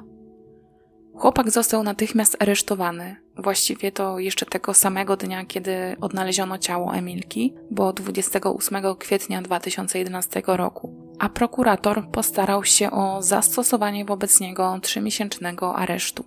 Chłopak 1.15 1.51
został 1.51 1.83
natychmiast 1.83 2.37
aresztowany, 2.39 3.15
właściwie 3.41 3.91
to 3.91 4.19
jeszcze 4.19 4.45
tego 4.45 4.73
samego 4.73 5.17
dnia, 5.17 5.45
kiedy 5.45 5.95
odnaleziono 6.01 6.57
ciało 6.57 6.95
Emilki, 6.95 7.53
bo 7.71 7.93
28 7.93 8.95
kwietnia 8.99 9.41
2011 9.41 10.41
roku, 10.47 11.13
a 11.19 11.29
prokurator 11.29 12.09
postarał 12.11 12.63
się 12.63 12.91
o 12.91 13.21
zastosowanie 13.21 14.05
wobec 14.05 14.39
niego 14.39 14.79
trzymiesięcznego 14.81 15.75
aresztu. 15.75 16.25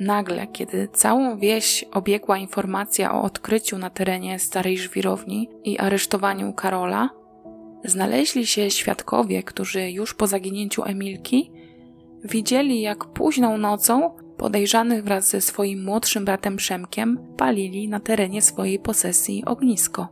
Nagle, 0.00 0.46
kiedy 0.46 0.88
całą 0.92 1.38
wieś 1.38 1.84
obiegła 1.92 2.38
informacja 2.38 3.14
o 3.14 3.22
odkryciu 3.22 3.78
na 3.78 3.90
terenie 3.90 4.38
starej 4.38 4.78
żwirowni 4.78 5.48
i 5.64 5.78
aresztowaniu 5.78 6.52
Karola, 6.52 7.10
znaleźli 7.84 8.46
się 8.46 8.70
świadkowie, 8.70 9.42
którzy 9.42 9.90
już 9.90 10.14
po 10.14 10.26
zaginięciu 10.26 10.84
Emilki 10.84 11.52
widzieli, 12.24 12.80
jak 12.80 13.04
późną 13.04 13.58
nocą 13.58 14.16
podejrzany 14.40 15.02
wraz 15.02 15.30
ze 15.30 15.40
swoim 15.40 15.84
młodszym 15.84 16.24
bratem 16.24 16.56
Przemkiem 16.56 17.18
palili 17.36 17.88
na 17.88 18.00
terenie 18.00 18.42
swojej 18.42 18.78
posesji 18.78 19.44
ognisko. 19.44 20.08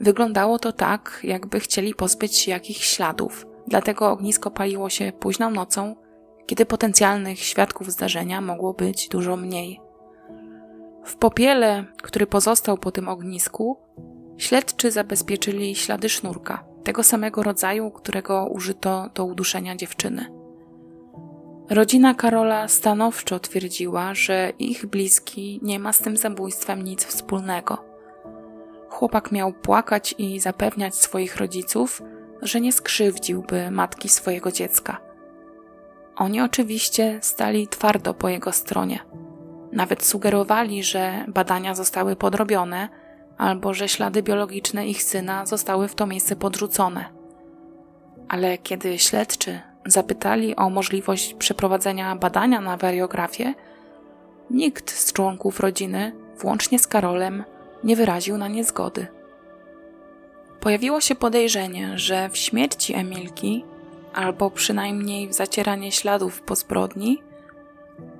Wyglądało 0.00 0.58
to 0.58 0.72
tak, 0.72 1.20
jakby 1.22 1.60
chcieli 1.60 1.94
pozbyć 1.94 2.36
się 2.36 2.50
jakichś 2.50 2.86
śladów, 2.86 3.46
dlatego 3.66 4.10
ognisko 4.10 4.50
paliło 4.50 4.90
się 4.90 5.12
późną 5.20 5.50
nocą, 5.50 5.96
kiedy 6.46 6.66
potencjalnych 6.66 7.38
świadków 7.38 7.92
zdarzenia 7.92 8.40
mogło 8.40 8.74
być 8.74 9.08
dużo 9.08 9.36
mniej. 9.36 9.80
W 11.04 11.16
popiele, 11.16 11.84
który 12.02 12.26
pozostał 12.26 12.78
po 12.78 12.90
tym 12.92 13.08
ognisku, 13.08 13.78
śledczy 14.36 14.90
zabezpieczyli 14.90 15.76
ślady 15.76 16.08
sznurka, 16.08 16.64
tego 16.82 17.02
samego 17.02 17.42
rodzaju, 17.42 17.90
którego 17.90 18.46
użyto 18.46 19.10
do 19.14 19.24
uduszenia 19.24 19.76
dziewczyny. 19.76 20.43
Rodzina 21.70 22.14
Karola 22.14 22.68
stanowczo 22.68 23.40
twierdziła, 23.40 24.14
że 24.14 24.52
ich 24.58 24.86
bliski 24.86 25.60
nie 25.62 25.78
ma 25.78 25.92
z 25.92 25.98
tym 25.98 26.16
zabójstwem 26.16 26.82
nic 26.82 27.04
wspólnego. 27.04 27.84
Chłopak 28.88 29.32
miał 29.32 29.52
płakać 29.52 30.14
i 30.18 30.40
zapewniać 30.40 30.94
swoich 30.94 31.36
rodziców, 31.36 32.02
że 32.42 32.60
nie 32.60 32.72
skrzywdziłby 32.72 33.70
matki 33.70 34.08
swojego 34.08 34.52
dziecka. 34.52 35.00
Oni 36.16 36.40
oczywiście 36.40 37.18
stali 37.22 37.68
twardo 37.68 38.14
po 38.14 38.28
jego 38.28 38.52
stronie. 38.52 39.00
Nawet 39.72 40.04
sugerowali, 40.04 40.84
że 40.84 41.24
badania 41.28 41.74
zostały 41.74 42.16
podrobione 42.16 42.88
albo 43.38 43.74
że 43.74 43.88
ślady 43.88 44.22
biologiczne 44.22 44.86
ich 44.86 45.02
syna 45.02 45.46
zostały 45.46 45.88
w 45.88 45.94
to 45.94 46.06
miejsce 46.06 46.36
podrzucone. 46.36 47.04
Ale 48.28 48.58
kiedy 48.58 48.98
śledczy 48.98 49.60
zapytali 49.86 50.56
o 50.56 50.70
możliwość 50.70 51.34
przeprowadzenia 51.34 52.16
badania 52.16 52.60
na 52.60 52.76
wariografię, 52.76 53.54
nikt 54.50 54.90
z 54.90 55.12
członków 55.12 55.60
rodziny, 55.60 56.12
włącznie 56.38 56.78
z 56.78 56.86
Karolem, 56.86 57.44
nie 57.84 57.96
wyraził 57.96 58.38
na 58.38 58.48
nie 58.48 58.64
zgody. 58.64 59.06
Pojawiło 60.60 61.00
się 61.00 61.14
podejrzenie, 61.14 61.98
że 61.98 62.28
w 62.28 62.36
śmierci 62.36 62.94
Emilki, 62.94 63.64
albo 64.14 64.50
przynajmniej 64.50 65.28
w 65.28 65.32
zacieranie 65.32 65.92
śladów 65.92 66.42
po 66.42 66.56
zbrodni, 66.56 67.22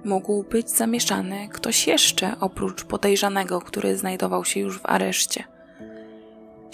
mógł 0.05 0.43
być 0.43 0.71
zamieszany 0.71 1.49
ktoś 1.53 1.87
jeszcze 1.87 2.37
oprócz 2.41 2.85
podejrzanego, 2.85 3.61
który 3.61 3.97
znajdował 3.97 4.45
się 4.45 4.61
już 4.61 4.79
w 4.79 4.87
areszcie. 4.87 5.54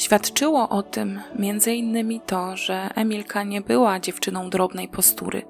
Świadczyło 0.00 0.68
o 0.68 0.82
tym 0.82 1.20
m.in. 1.38 2.20
to, 2.26 2.56
że 2.56 2.90
Emilka 2.94 3.42
nie 3.42 3.60
była 3.60 4.00
dziewczyną 4.00 4.50
drobnej 4.50 4.88
postury, 4.88 5.42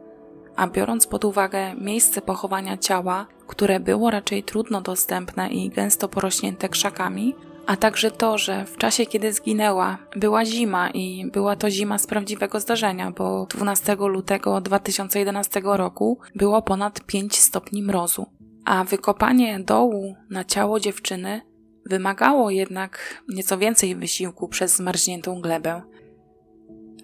a 0.57 0.66
biorąc 0.66 1.07
pod 1.07 1.24
uwagę 1.24 1.74
miejsce 1.74 2.22
pochowania 2.22 2.76
ciała, 2.76 3.26
które 3.46 3.80
było 3.80 4.11
raczej 4.11 4.42
trudno 4.42 4.80
dostępne 4.80 5.48
i 5.48 5.68
gęsto 5.68 6.09
porośnięte 6.09 6.68
krzakami, 6.68 7.34
a 7.66 7.76
także 7.76 8.11
to, 8.11 8.38
że 8.38 8.64
w 8.64 8.76
czasie, 8.76 9.07
kiedy 9.07 9.32
zginęła, 9.32 9.98
była 10.16 10.44
zima 10.44 10.90
i 10.90 11.30
była 11.32 11.57
to 11.57 11.70
zima 11.70 11.98
z 11.98 12.07
prawdziwego 12.07 12.61
zdarzenia, 12.61 13.11
bo 13.11 13.46
12 13.46 13.94
lutego 13.94 14.61
2011 14.61 15.61
roku 15.64 16.18
było 16.34 16.62
ponad 16.62 17.01
5 17.01 17.36
stopni 17.38 17.82
mrozu. 17.82 18.26
A 18.64 18.84
wykopanie 18.84 19.61
dołu 19.61 20.16
na 20.30 20.44
ciało 20.44 20.80
dziewczyny 20.80 21.49
Wymagało 21.91 22.51
jednak 22.51 23.22
nieco 23.28 23.59
więcej 23.59 23.97
wysiłku 23.97 24.49
przez 24.49 24.76
zmarzniętą 24.76 25.41
glebę. 25.41 25.82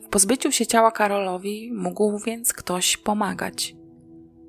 W 0.03 0.09
pozbyciu 0.09 0.53
się 0.53 0.67
ciała 0.67 0.91
Karolowi 0.91 1.73
mógł 1.73 2.19
więc 2.19 2.53
ktoś 2.53 2.97
pomagać. 2.97 3.77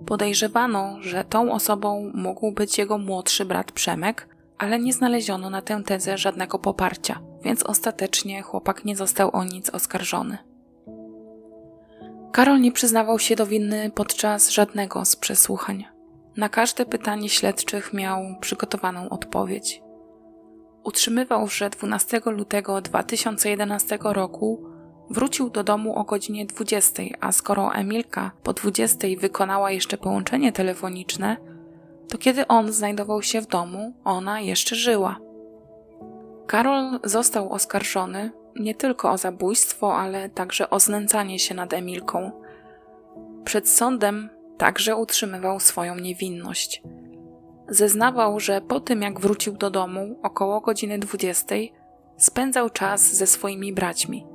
Podejrzewano, 0.06 0.98
że 1.02 1.24
tą 1.24 1.52
osobą 1.52 2.12
mógł 2.14 2.52
być 2.52 2.78
jego 2.78 2.98
młodszy 2.98 3.46
brat 3.46 3.72
Przemek, 3.72 4.30
ale 4.58 4.80
nie 4.80 4.94
znaleziono 4.94 5.50
na 5.50 5.62
tę 5.62 5.84
tezę 5.86 6.18
żadnego 6.18 6.60
poparcia, 6.60 7.22
więc 7.44 7.64
ostatecznie 7.64 8.42
chłopak 8.42 8.86
nie 8.86 8.96
został 8.96 9.36
o 9.36 9.44
nic 9.44 9.70
oskarżony. 9.70 10.38
Karol 12.32 12.62
nie 12.62 12.72
przyznawał 12.72 13.20
się 13.20 13.36
do 13.36 13.46
winy 13.46 13.92
podczas 13.96 14.50
żadnego 14.50 15.06
z 15.06 15.16
przesłuchań. 15.16 15.86
Na 16.38 16.50
każde 16.50 16.86
pytanie 16.86 17.30
śledczych 17.30 17.94
miał 17.94 18.22
przygotowaną 18.42 19.10
odpowiedź. 19.10 19.87
Utrzymywał, 20.88 21.48
że 21.48 21.70
12 21.70 22.22
lutego 22.26 22.82
2011 22.82 23.98
roku 24.02 24.64
wrócił 25.10 25.50
do 25.50 25.64
domu 25.64 25.96
o 25.96 26.04
godzinie 26.04 26.46
20, 26.46 27.04
a 27.20 27.32
skoro 27.32 27.74
Emilka 27.74 28.32
po 28.44 28.54
20 28.54 29.08
wykonała 29.20 29.72
jeszcze 29.72 29.98
połączenie 29.98 30.52
telefoniczne, 30.52 31.38
to 32.10 32.18
kiedy 32.18 32.48
on 32.48 32.72
znajdował 32.72 33.22
się 33.22 33.42
w 33.42 33.48
domu, 33.48 33.94
ona 34.04 34.42
jeszcze 34.42 34.76
żyła. 34.76 35.20
Karol 36.48 37.00
został 37.04 37.54
oskarżony 37.54 38.32
nie 38.60 38.76
tylko 38.76 39.12
o 39.12 39.18
zabójstwo, 39.18 39.98
ale 39.98 40.30
także 40.30 40.70
o 40.70 40.80
znęcanie 40.80 41.40
się 41.40 41.56
nad 41.56 41.74
Emilką. 41.74 42.32
Przed 43.44 43.70
sądem 43.70 44.30
także 44.58 44.96
utrzymywał 44.96 45.60
swoją 45.60 45.96
niewinność. 45.96 46.82
Zeznawał, 47.70 48.40
że 48.40 48.62
po 48.62 48.80
tym 48.80 49.02
jak 49.02 49.20
wrócił 49.20 49.54
do 49.54 49.70
domu 49.70 50.20
około 50.24 50.62
godziny 50.62 51.00
20, 51.00 51.56
spędzał 52.18 52.70
czas 52.70 53.16
ze 53.16 53.28
swoimi 53.28 53.74
braćmi. 53.74 54.26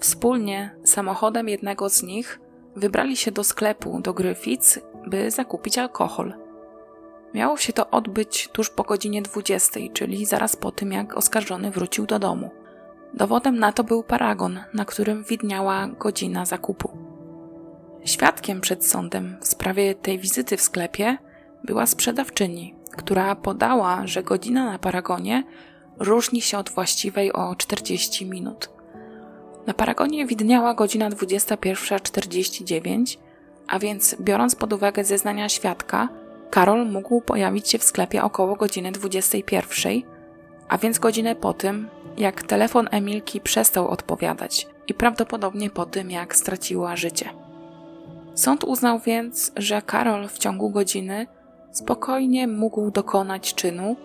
Wspólnie, 0.00 0.76
samochodem 0.84 1.48
jednego 1.48 1.88
z 1.88 2.02
nich, 2.02 2.40
wybrali 2.76 3.16
się 3.16 3.32
do 3.32 3.44
sklepu 3.44 4.00
do 4.00 4.14
Gryfic, 4.14 4.78
by 5.06 5.30
zakupić 5.30 5.78
alkohol. 5.78 6.34
Miało 7.34 7.56
się 7.56 7.72
to 7.72 7.90
odbyć 7.90 8.48
tuż 8.52 8.70
po 8.70 8.82
godzinie 8.82 9.22
20, 9.22 9.80
czyli 9.92 10.26
zaraz 10.26 10.56
po 10.56 10.72
tym, 10.72 10.92
jak 10.92 11.16
oskarżony 11.16 11.70
wrócił 11.70 12.06
do 12.06 12.18
domu. 12.18 12.50
Dowodem 13.14 13.58
na 13.58 13.72
to 13.72 13.84
był 13.84 14.02
paragon, 14.02 14.60
na 14.74 14.84
którym 14.84 15.24
widniała 15.24 15.88
godzina 15.88 16.46
zakupu. 16.46 16.90
Świadkiem 18.04 18.60
przed 18.60 18.86
sądem 18.86 19.36
w 19.40 19.46
sprawie 19.46 19.94
tej 19.94 20.18
wizyty 20.18 20.56
w 20.56 20.60
sklepie 20.60 21.18
była 21.64 21.86
sprzedawczyni, 21.86 22.74
która 22.96 23.36
podała, 23.36 24.06
że 24.06 24.22
godzina 24.22 24.72
na 24.72 24.78
paragonie 24.78 25.44
różni 25.98 26.40
się 26.40 26.58
od 26.58 26.70
właściwej 26.70 27.32
o 27.32 27.56
40 27.56 28.26
minut. 28.26 28.70
Na 29.66 29.74
paragonie 29.74 30.26
widniała 30.26 30.74
godzina 30.74 31.10
21.49, 31.10 33.18
a 33.68 33.78
więc 33.78 34.16
biorąc 34.20 34.54
pod 34.54 34.72
uwagę 34.72 35.04
zeznania 35.04 35.48
świadka, 35.48 36.08
Karol 36.50 36.86
mógł 36.86 37.20
pojawić 37.20 37.70
się 37.70 37.78
w 37.78 37.84
sklepie 37.84 38.22
około 38.22 38.56
godziny 38.56 38.92
21, 38.92 40.02
a 40.68 40.78
więc 40.78 40.98
godzinę 40.98 41.34
po 41.34 41.52
tym, 41.52 41.88
jak 42.16 42.42
telefon 42.42 42.88
Emilki 42.90 43.40
przestał 43.40 43.88
odpowiadać 43.88 44.66
i 44.86 44.94
prawdopodobnie 44.94 45.70
po 45.70 45.86
tym, 45.86 46.10
jak 46.10 46.36
straciła 46.36 46.96
życie. 46.96 47.30
Sąd 48.34 48.64
uznał 48.64 48.98
więc, 48.98 49.52
że 49.56 49.82
Karol 49.82 50.28
w 50.28 50.38
ciągu 50.38 50.70
godziny 50.70 51.26
spokojnie 51.72 52.48
mógł 52.48 52.90
dokonać 52.90 53.54
czynu, 53.54 53.96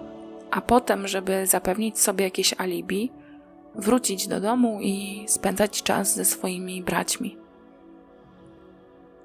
a 0.52 0.62
potem, 0.62 1.08
żeby 1.08 1.48
zapewnić 1.48 2.00
sobie 2.00 2.26
jakieś 2.26 2.54
alibi, 2.58 3.12
wrócić 3.76 4.28
do 4.28 4.40
domu 4.40 4.80
i 4.82 5.26
spędzać 5.28 5.84
czas 5.84 6.16
ze 6.16 6.26
swoimi 6.26 6.84
braćmi. 6.84 7.38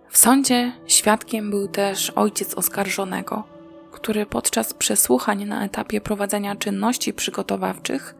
W 0.08 0.18
sądzie 0.18 0.72
świadkiem 0.86 1.50
był 1.50 1.68
też 1.68 2.10
ojciec 2.10 2.54
oskarżonego, 2.54 3.44
który 3.92 4.26
podczas 4.26 4.74
przesłuchań 4.74 5.44
na 5.44 5.64
etapie 5.64 6.00
prowadzenia 6.00 6.56
czynności 6.56 7.12
przygotowawczych 7.12 8.14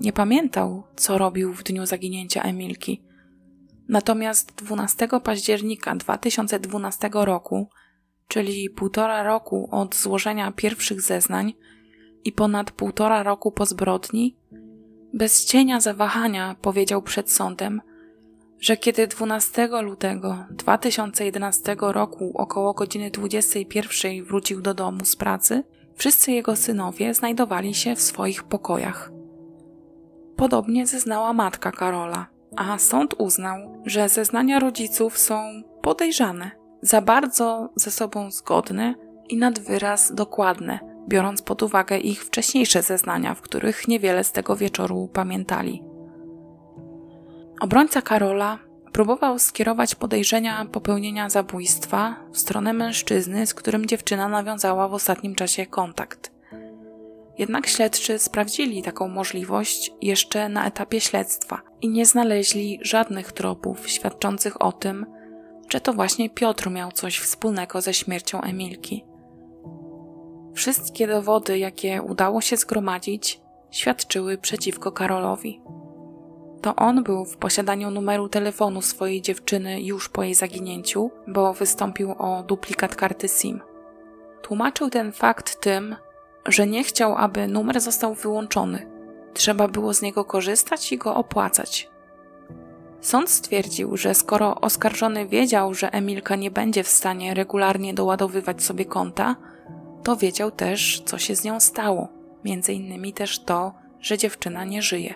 nie 0.00 0.12
pamiętał, 0.12 0.82
co 0.96 1.18
robił 1.18 1.52
w 1.52 1.62
dniu 1.62 1.86
zaginięcia 1.86 2.42
Emilki. 2.42 3.02
Natomiast 3.88 4.54
12 4.54 5.08
października 5.24 5.94
2012 5.94 7.10
roku, 7.12 7.68
czyli 8.28 8.70
półtora 8.70 9.22
roku 9.22 9.68
od 9.70 9.94
złożenia 9.94 10.52
pierwszych 10.52 11.00
zeznań 11.00 11.54
i 12.24 12.32
ponad 12.32 12.70
półtora 12.70 13.22
roku 13.22 13.52
po 13.52 13.66
zbrodni, 13.66 14.36
bez 15.14 15.44
cienia 15.44 15.80
zawahania 15.80 16.56
powiedział 16.62 17.02
przed 17.02 17.30
sądem, 17.30 17.80
że 18.60 18.76
kiedy 18.76 19.06
12 19.06 19.68
lutego 19.82 20.38
2011 20.50 21.76
roku 21.80 22.32
około 22.34 22.72
godziny 22.72 23.10
21 23.10 24.24
wrócił 24.24 24.60
do 24.60 24.74
domu 24.74 25.04
z 25.04 25.16
pracy, 25.16 25.64
wszyscy 25.94 26.32
jego 26.32 26.56
synowie 26.56 27.14
znajdowali 27.14 27.74
się 27.74 27.96
w 27.96 28.02
swoich 28.02 28.42
pokojach. 28.44 29.12
Podobnie 30.36 30.86
zeznała 30.86 31.32
matka 31.32 31.72
Karola, 31.72 32.26
a 32.56 32.78
sąd 32.78 33.14
uznał, 33.18 33.82
że 33.86 34.08
zeznania 34.08 34.58
rodziców 34.58 35.18
są 35.18 35.62
podejrzane, 35.82 36.50
za 36.82 37.00
bardzo 37.00 37.68
ze 37.76 37.90
sobą 37.90 38.30
zgodne 38.30 38.94
i 39.28 39.36
nad 39.36 39.58
wyraz 39.58 40.14
dokładne, 40.14 40.78
biorąc 41.08 41.42
pod 41.42 41.62
uwagę 41.62 41.98
ich 41.98 42.24
wcześniejsze 42.24 42.82
zeznania, 42.82 43.34
w 43.34 43.40
których 43.40 43.88
niewiele 43.88 44.24
z 44.24 44.32
tego 44.32 44.56
wieczoru 44.56 45.08
pamiętali. 45.12 45.82
Obrońca 47.60 48.02
Karola 48.02 48.58
próbował 48.92 49.38
skierować 49.38 49.94
podejrzenia 49.94 50.64
popełnienia 50.72 51.30
zabójstwa 51.30 52.16
w 52.32 52.38
stronę 52.38 52.72
mężczyzny, 52.72 53.46
z 53.46 53.54
którym 53.54 53.86
dziewczyna 53.86 54.28
nawiązała 54.28 54.88
w 54.88 54.94
ostatnim 54.94 55.34
czasie 55.34 55.66
kontakt. 55.66 56.32
Jednak 57.38 57.66
śledczy 57.66 58.18
sprawdzili 58.18 58.82
taką 58.82 59.08
możliwość 59.08 59.92
jeszcze 60.02 60.48
na 60.48 60.66
etapie 60.66 61.00
śledztwa 61.00 61.62
i 61.80 61.88
nie 61.88 62.06
znaleźli 62.06 62.78
żadnych 62.82 63.32
tropów 63.32 63.88
świadczących 63.88 64.62
o 64.62 64.72
tym, 64.72 65.06
że 65.72 65.80
to 65.80 65.92
właśnie 65.92 66.30
Piotr 66.30 66.70
miał 66.70 66.92
coś 66.92 67.18
wspólnego 67.18 67.80
ze 67.80 67.94
śmiercią 67.94 68.40
Emilki. 68.40 69.04
Wszystkie 70.54 71.06
dowody, 71.06 71.58
jakie 71.58 72.02
udało 72.02 72.40
się 72.40 72.56
zgromadzić, 72.56 73.40
świadczyły 73.70 74.38
przeciwko 74.38 74.92
Karolowi. 74.92 75.60
To 76.62 76.76
on 76.76 77.02
był 77.02 77.24
w 77.24 77.36
posiadaniu 77.36 77.90
numeru 77.90 78.28
telefonu 78.28 78.82
swojej 78.82 79.22
dziewczyny 79.22 79.82
już 79.82 80.08
po 80.08 80.22
jej 80.22 80.34
zaginięciu, 80.34 81.10
bo 81.26 81.52
wystąpił 81.52 82.14
o 82.18 82.42
duplikat 82.42 82.96
karty 82.96 83.28
SIM. 83.28 83.60
Tłumaczył 84.42 84.90
ten 84.90 85.12
fakt 85.12 85.60
tym, 85.60 85.96
że 86.46 86.66
nie 86.66 86.84
chciał, 86.84 87.16
aby 87.16 87.48
numer 87.48 87.80
został 87.80 88.14
wyłączony. 88.14 88.90
Trzeba 89.34 89.68
było 89.68 89.94
z 89.94 90.02
niego 90.02 90.24
korzystać 90.24 90.92
i 90.92 90.98
go 90.98 91.14
opłacać. 91.14 91.91
Sąd 93.02 93.30
stwierdził, 93.30 93.96
że 93.96 94.14
skoro 94.14 94.60
oskarżony 94.60 95.26
wiedział, 95.26 95.74
że 95.74 95.92
Emilka 95.92 96.36
nie 96.36 96.50
będzie 96.50 96.82
w 96.84 96.88
stanie 96.88 97.34
regularnie 97.34 97.94
doładowywać 97.94 98.62
sobie 98.62 98.84
konta, 98.84 99.36
to 100.02 100.16
wiedział 100.16 100.50
też, 100.50 101.02
co 101.06 101.18
się 101.18 101.36
z 101.36 101.44
nią 101.44 101.60
stało, 101.60 102.08
między 102.44 102.72
innymi 102.72 103.12
też 103.12 103.38
to, 103.38 103.72
że 104.00 104.18
dziewczyna 104.18 104.64
nie 104.64 104.82
żyje. 104.82 105.14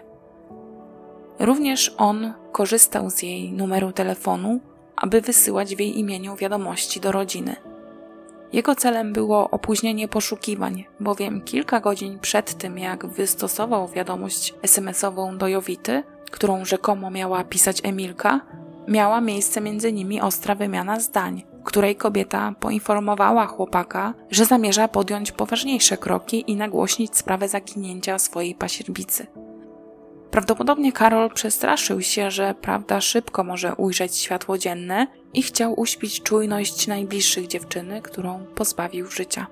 Również 1.39 1.95
on 1.99 2.33
korzystał 2.53 3.11
z 3.11 3.23
jej 3.23 3.53
numeru 3.53 3.93
telefonu, 3.93 4.61
aby 4.97 5.21
wysyłać 5.21 5.77
w 5.77 5.81
jej 5.81 5.99
imieniu 5.99 6.37
wiadomości 6.37 7.01
do 7.01 7.13
rodziny. 7.13 7.57
Jego 8.53 8.75
celem 8.75 9.13
było 9.13 9.51
opóźnienie 9.51 10.09
poszukiwań, 10.09 10.85
bowiem 11.01 11.43
kilka 11.43 11.81
godzin 11.81 12.19
przed 12.19 12.55
tym, 12.55 12.79
jak 12.79 13.07
wystosował 13.07 13.89
wiadomość 13.89 14.55
SMS-ową 14.63 15.39
do 15.39 15.49
Jowity, 15.49 16.03
którą 16.31 16.65
rzekomo 16.65 17.11
miała 17.11 17.45
pisać 17.45 17.81
Emilka, 17.85 18.41
miała 18.89 19.21
miejsce 19.21 19.61
między 19.61 19.93
nimi 19.93 20.21
ostra 20.21 20.55
wymiana 20.55 21.01
zdań, 21.01 21.43
której 21.65 21.97
kobieta 21.97 22.55
poinformowała 22.61 23.47
chłopaka, 23.47 24.15
że 24.31 24.45
zamierza 24.45 24.89
podjąć 24.89 25.33
poważniejsze 25.33 25.97
kroki 25.97 26.45
i 26.51 26.57
nagłośnić 26.57 27.17
sprawę 27.17 27.49
zaginięcia 27.49 28.19
swojej 28.19 28.55
pasierbicy. 28.55 29.27
Prawdopodobnie 30.31 30.93
Karol 30.93 31.31
przestraszył 31.31 32.01
się, 32.03 32.31
że 32.31 32.55
prawda 32.61 33.01
szybko 33.01 33.45
może 33.45 33.75
ujrzeć 33.75 34.17
światło 34.17 34.59
dzienne 34.59 35.07
i 35.35 35.43
chciał 35.43 35.81
uśpić 35.81 36.23
czujność 36.23 36.87
najbliższych 36.87 37.47
dziewczyny, 37.47 38.03
którą 38.03 38.47
pozbawił 38.55 39.11
życia. 39.11 39.47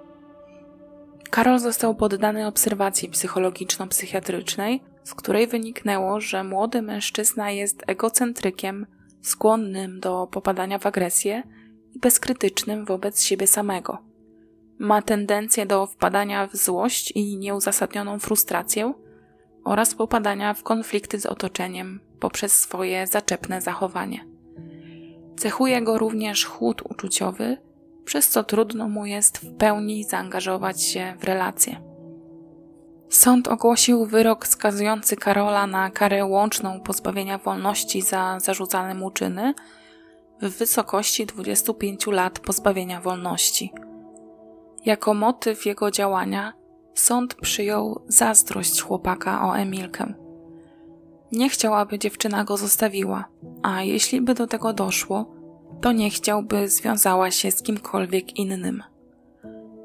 Karol 1.31 1.59
został 1.59 1.95
poddany 1.95 2.47
obserwacji 2.47 3.11
psychologiczno-psychiatrycznej, 3.11 4.81
z 5.05 5.15
której 5.15 5.47
wyniknęło, 5.47 6.21
że 6.21 6.45
młody 6.45 6.83
mężczyzna 6.83 7.51
jest 7.51 7.83
egocentrykiem, 7.87 8.87
skłonnym 9.23 10.01
do 10.01 10.29
popadania 10.31 10.79
w 10.79 10.87
agresję 10.87 11.43
i 11.95 11.99
bezkrytycznym 11.99 12.85
wobec 12.85 13.23
siebie 13.23 13.47
samego. 13.47 13.99
Ma 14.79 15.03
tendencję 15.03 15.67
do 15.67 15.87
wpadania 15.87 16.47
w 16.47 16.57
złość 16.57 17.11
i 17.11 17.37
nieuzasadnioną 17.37 18.19
frustrację, 18.19 18.93
oraz 19.65 19.95
popadania 19.95 20.55
w 20.55 20.63
konflikty 20.63 21.21
z 21.21 21.27
otoczeniem 21.27 22.01
poprzez 22.21 22.61
swoje 22.61 23.07
zaczepne 23.07 23.61
zachowanie. 23.61 24.27
Cechuje 25.37 25.83
go 25.83 25.99
również 25.99 26.45
chłód 26.45 26.83
uczuciowy, 26.91 27.57
przez 28.05 28.29
co 28.29 28.45
trudno 28.45 28.89
mu 28.89 29.07
jest 29.07 29.39
w 29.39 29.57
pełni 29.57 30.05
zaangażować 30.05 30.83
się 30.83 31.15
w 31.21 31.25
relacje. 31.25 31.94
Sąd 33.09 33.49
ogłosił 33.49 34.07
wyrok 34.07 34.47
skazujący 34.47 35.17
Karola 35.17 35.67
na 35.67 35.91
karę 35.91 36.25
łączną 36.25 36.81
pozbawienia 36.81 37.39
wolności 37.39 38.03
za 38.03 38.41
zarzucane 38.41 38.95
mu 38.95 39.11
czyny, 39.11 39.55
w 40.43 40.59
wysokości 40.59 41.27
25 41.27 42.07
lat 42.07 42.39
pozbawienia 42.39 43.01
wolności. 43.01 43.73
Jako 44.85 45.15
motyw 45.15 45.67
jego 45.67 45.91
działania 45.91 46.53
sąd 46.95 47.35
przyjął 47.35 48.03
zazdrość 48.09 48.83
chłopaka 48.83 49.49
o 49.49 49.59
Emilkę. 49.59 50.15
Nie 51.33 51.49
chciał, 51.49 51.75
aby 51.75 51.99
dziewczyna 51.99 52.45
go 52.45 52.57
zostawiła, 52.57 53.25
a 53.63 53.83
jeśli 53.83 54.21
by 54.21 54.35
do 54.35 54.47
tego 54.47 54.73
doszło, 54.73 55.35
to 55.81 55.93
nie 55.93 56.11
chciałby 56.11 56.69
związała 56.69 57.31
się 57.31 57.51
z 57.51 57.63
kimkolwiek 57.63 58.39
innym. 58.39 58.83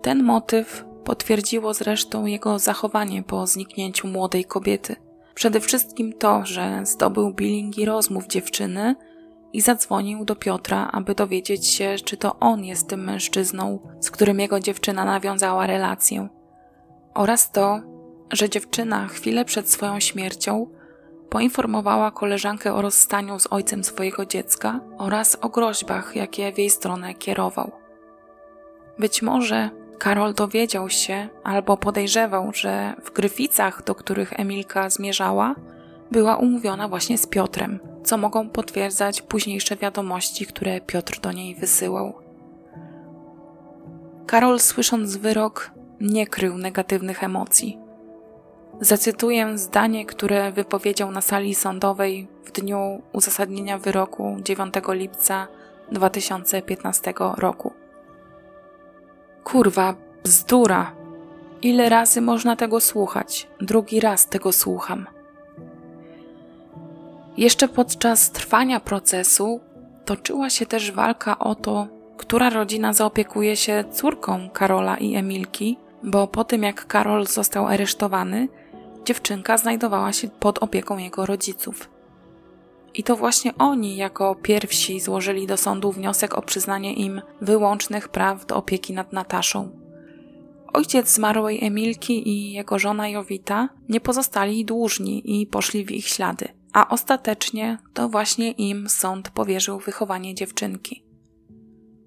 Ten 0.01 0.23
motyw 0.23 0.85
potwierdziło 1.09 1.73
zresztą 1.73 2.25
jego 2.25 2.59
zachowanie 2.59 3.23
po 3.23 3.47
zniknięciu 3.47 4.07
młodej 4.07 4.45
kobiety. 4.45 4.95
Przede 5.35 5.59
wszystkim 5.59 6.13
to, 6.13 6.45
że 6.45 6.81
zdobył 6.83 7.33
bilingi 7.33 7.85
rozmów 7.85 8.27
dziewczyny 8.27 8.95
i 9.53 9.61
zadzwonił 9.61 10.25
do 10.25 10.35
Piotra, 10.35 10.89
aby 10.91 11.15
dowiedzieć 11.15 11.67
się, 11.67 11.95
czy 12.05 12.17
to 12.17 12.39
on 12.39 12.65
jest 12.65 12.87
tym 12.87 13.03
mężczyzną, 13.03 13.79
z 13.99 14.11
którym 14.11 14.39
jego 14.39 14.59
dziewczyna 14.59 15.05
nawiązała 15.05 15.67
relację. 15.67 16.27
Oraz 17.13 17.51
to, 17.51 17.81
że 18.31 18.49
dziewczyna 18.49 19.07
chwilę 19.07 19.45
przed 19.45 19.69
swoją 19.69 19.99
śmiercią 19.99 20.67
poinformowała 21.29 22.11
koleżankę 22.11 22.73
o 22.73 22.81
rozstaniu 22.81 23.39
z 23.39 23.47
ojcem 23.53 23.83
swojego 23.83 24.25
dziecka 24.25 24.79
oraz 24.97 25.37
o 25.41 25.49
groźbach, 25.49 26.15
jakie 26.15 26.51
w 26.53 26.57
jej 26.57 26.69
stronę 26.69 27.13
kierował. 27.13 27.71
Być 28.99 29.21
może 29.21 29.78
Karol 29.99 30.33
dowiedział 30.33 30.89
się 30.89 31.27
albo 31.43 31.77
podejrzewał, 31.77 32.53
że 32.53 32.93
w 33.03 33.11
Gryficach, 33.11 33.83
do 33.83 33.95
których 33.95 34.39
Emilka 34.39 34.89
zmierzała, 34.89 35.55
była 36.11 36.37
umówiona 36.37 36.87
właśnie 36.87 37.17
z 37.17 37.27
Piotrem, 37.27 37.79
co 38.03 38.17
mogą 38.17 38.49
potwierdzać 38.49 39.21
późniejsze 39.21 39.75
wiadomości, 39.75 40.45
które 40.45 40.81
Piotr 40.81 41.19
do 41.19 41.31
niej 41.31 41.55
wysyłał. 41.55 42.13
Karol, 44.25 44.59
słysząc 44.59 45.17
wyrok, 45.17 45.71
nie 46.01 46.27
krył 46.27 46.57
negatywnych 46.57 47.23
emocji. 47.23 47.77
Zacytuję 48.81 49.57
zdanie, 49.57 50.05
które 50.05 50.51
wypowiedział 50.51 51.11
na 51.11 51.21
sali 51.21 51.55
sądowej 51.55 52.27
w 52.45 52.51
dniu 52.51 53.01
uzasadnienia 53.13 53.77
wyroku 53.77 54.37
9 54.43 54.73
lipca 54.89 55.47
2015 55.91 57.13
roku. 57.37 57.78
Kurwa, 59.51 59.95
bzdura! 60.23 60.91
Ile 61.61 61.89
razy 61.89 62.21
można 62.21 62.55
tego 62.55 62.79
słuchać? 62.79 63.47
Drugi 63.61 63.99
raz 63.99 64.27
tego 64.27 64.51
słucham. 64.51 65.07
Jeszcze 67.37 67.67
podczas 67.67 68.31
trwania 68.31 68.79
procesu 68.79 69.59
toczyła 70.05 70.49
się 70.49 70.65
też 70.65 70.91
walka 70.91 71.39
o 71.39 71.55
to, 71.55 71.87
która 72.17 72.49
rodzina 72.49 72.93
zaopiekuje 72.93 73.55
się 73.55 73.83
córką 73.91 74.49
Karola 74.49 74.97
i 74.97 75.15
Emilki, 75.15 75.77
bo 76.03 76.27
po 76.27 76.43
tym 76.43 76.63
jak 76.63 76.87
Karol 76.87 77.27
został 77.27 77.67
aresztowany, 77.67 78.47
dziewczynka 79.05 79.57
znajdowała 79.57 80.13
się 80.13 80.27
pod 80.27 80.63
opieką 80.63 80.97
jego 80.97 81.25
rodziców. 81.25 81.89
I 82.93 83.03
to 83.03 83.15
właśnie 83.15 83.57
oni 83.57 83.95
jako 83.95 84.35
pierwsi 84.35 84.99
złożyli 84.99 85.47
do 85.47 85.57
sądu 85.57 85.91
wniosek 85.91 86.37
o 86.37 86.41
przyznanie 86.41 86.93
im 86.93 87.21
wyłącznych 87.41 88.09
praw 88.09 88.45
do 88.45 88.55
opieki 88.55 88.93
nad 88.93 89.13
Nataszą. 89.13 89.71
Ojciec 90.73 91.09
zmarłej 91.09 91.65
Emilki 91.65 92.29
i 92.29 92.51
jego 92.51 92.79
żona 92.79 93.09
Jowita 93.09 93.69
nie 93.89 93.99
pozostali 93.99 94.65
dłużni 94.65 95.41
i 95.41 95.47
poszli 95.47 95.85
w 95.85 95.91
ich 95.91 96.07
ślady, 96.07 96.47
a 96.73 96.89
ostatecznie 96.89 97.77
to 97.93 98.09
właśnie 98.09 98.51
im 98.51 98.89
sąd 98.89 99.29
powierzył 99.29 99.79
wychowanie 99.79 100.35
dziewczynki. 100.35 101.03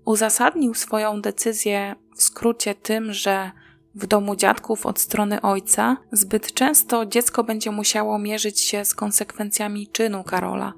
Uzasadnił 0.04 0.74
swoją 0.74 1.20
decyzję 1.20 1.94
w 2.16 2.22
skrócie 2.22 2.74
tym, 2.74 3.12
że 3.12 3.50
w 3.94 4.06
domu 4.06 4.36
dziadków 4.36 4.86
od 4.86 5.00
strony 5.00 5.40
ojca 5.40 5.96
zbyt 6.12 6.52
często 6.52 7.06
dziecko 7.06 7.44
będzie 7.44 7.70
musiało 7.70 8.18
mierzyć 8.18 8.60
się 8.60 8.84
z 8.84 8.94
konsekwencjami 8.94 9.86
czynu 9.86 10.24
Karola, 10.24 10.72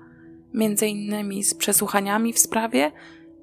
między 0.54 0.86
innymi 0.86 1.44
z 1.44 1.54
przesłuchaniami 1.54 2.32
w 2.32 2.38
sprawie, 2.38 2.92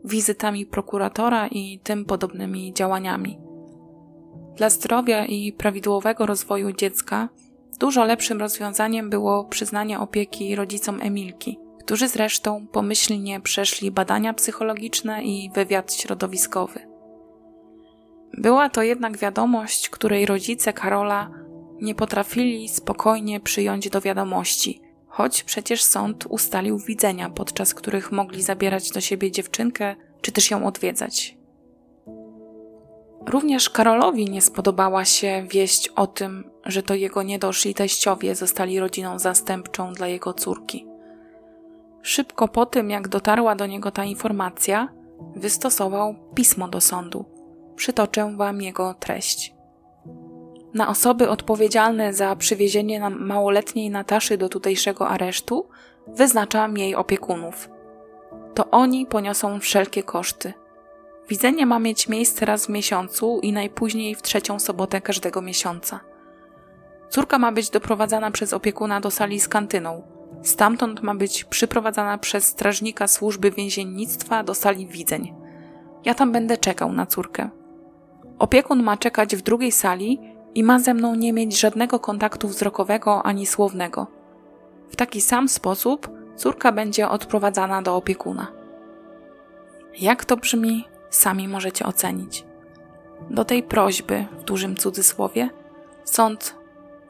wizytami 0.06 0.66
prokuratora 0.66 1.48
i 1.48 1.80
tym 1.84 2.06
podobnymi 2.06 2.74
działaniami. 2.74 3.38
Dla 4.58 4.70
zdrowia 4.70 5.26
i 5.26 5.54
prawidłowego 5.54 6.26
rozwoju 6.26 6.72
dziecka 6.72 7.30
dużo 7.80 8.04
lepszym 8.06 8.40
rozwiązaniem 8.40 9.10
było 9.10 9.46
przyznanie 9.46 10.00
opieki 10.00 10.56
rodzicom 10.56 11.00
Emilki, 11.02 11.60
którzy 11.80 12.08
zresztą 12.08 12.68
pomyślnie 12.72 13.40
przeszli 13.40 13.92
badania 13.92 14.34
psychologiczne 14.34 15.24
i 15.24 15.52
wywiad 15.54 15.94
środowiskowy. 15.94 16.91
Była 18.38 18.70
to 18.70 18.82
jednak 18.82 19.18
wiadomość, 19.18 19.90
której 19.90 20.26
rodzice 20.26 20.74
Karola 20.74 21.32
nie 21.82 21.96
potrafili 21.96 22.70
spokojnie 22.70 23.40
przyjąć 23.40 23.90
do 23.90 24.02
wiadomości, 24.02 24.82
choć 25.08 25.44
przecież 25.44 25.84
sąd 25.84 26.26
ustalił 26.30 26.80
widzenia, 26.80 27.30
podczas 27.30 27.74
których 27.74 28.12
mogli 28.12 28.42
zabierać 28.44 28.92
do 28.92 29.02
siebie 29.02 29.32
dziewczynkę 29.32 29.96
czy 30.22 30.32
też 30.32 30.52
ją 30.52 30.66
odwiedzać. 30.66 31.38
Również 33.28 33.70
Karolowi 33.70 34.30
nie 34.30 34.42
spodobała 34.42 35.06
się 35.06 35.46
wieść 35.52 35.88
o 35.88 36.08
tym, 36.08 36.52
że 36.66 36.84
to 36.84 36.94
jego 36.94 37.24
niedoszli 37.24 37.74
teściowie 37.74 38.36
zostali 38.36 38.80
rodziną 38.80 39.20
zastępczą 39.20 39.94
dla 39.94 40.08
jego 40.08 40.34
córki. 40.34 40.88
Szybko 42.02 42.48
po 42.48 42.66
tym, 42.66 42.90
jak 42.90 43.08
dotarła 43.08 43.56
do 43.56 43.66
niego 43.66 43.92
ta 43.92 44.06
informacja, 44.06 44.88
wystosował 45.36 46.16
pismo 46.36 46.68
do 46.68 46.82
sądu 46.82 47.26
przytoczę 47.82 48.34
Wam 48.38 48.62
jego 48.62 48.94
treść. 48.94 49.54
Na 50.74 50.90
osoby 50.90 51.30
odpowiedzialne 51.30 52.14
za 52.14 52.36
przywiezienie 52.36 53.10
małoletniej 53.10 53.90
Nataszy 53.90 54.38
do 54.38 54.50
tutejszego 54.50 55.10
aresztu 55.10 55.70
wyznaczam 56.08 56.78
jej 56.78 56.96
opiekunów. 56.96 57.70
To 58.54 58.70
oni 58.72 59.06
poniosą 59.06 59.60
wszelkie 59.60 60.04
koszty. 60.04 60.54
Widzenie 61.30 61.66
ma 61.66 61.80
mieć 61.80 62.10
miejsce 62.10 62.46
raz 62.46 62.66
w 62.66 62.70
miesiącu 62.70 63.40
i 63.44 63.54
najpóźniej 63.54 64.16
w 64.16 64.22
trzecią 64.22 64.60
sobotę 64.60 65.02
każdego 65.02 65.42
miesiąca. 65.42 66.00
Córka 67.10 67.40
ma 67.40 67.52
być 67.52 67.70
doprowadzana 67.70 68.32
przez 68.32 68.54
opiekuna 68.54 69.00
do 69.00 69.12
sali 69.12 69.40
z 69.40 69.48
kantyną. 69.48 70.04
Stamtąd 70.44 71.04
ma 71.04 71.16
być 71.16 71.44
przyprowadzana 71.44 72.18
przez 72.18 72.44
strażnika 72.44 73.08
służby 73.08 73.52
więziennictwa 73.52 74.44
do 74.44 74.54
sali 74.54 74.88
widzeń. 74.88 75.34
Ja 76.06 76.14
tam 76.14 76.32
będę 76.32 76.58
czekał 76.58 76.94
na 76.94 77.06
córkę. 77.06 77.61
Opiekun 78.42 78.84
ma 78.84 78.98
czekać 78.98 79.36
w 79.36 79.42
drugiej 79.42 79.72
sali 79.72 80.20
i 80.56 80.64
ma 80.64 80.80
ze 80.80 80.94
mną 80.94 81.16
nie 81.16 81.34
mieć 81.34 81.60
żadnego 81.60 82.00
kontaktu 82.00 82.48
wzrokowego 82.48 83.24
ani 83.24 83.46
słownego. 83.46 84.08
W 84.90 84.96
taki 84.96 85.22
sam 85.22 85.50
sposób 85.50 86.10
córka 86.36 86.72
będzie 86.72 87.10
odprowadzana 87.10 87.82
do 87.82 87.96
opiekuna. 87.96 88.48
Jak 90.00 90.26
to 90.26 90.38
brzmi, 90.38 90.86
sami 91.10 91.48
możecie 91.48 91.86
ocenić. 91.86 92.46
Do 93.30 93.46
tej 93.46 93.64
prośby, 93.64 94.26
w 94.40 94.44
dużym 94.44 94.76
cudzysłowie, 94.76 95.50
sąd 96.04 96.56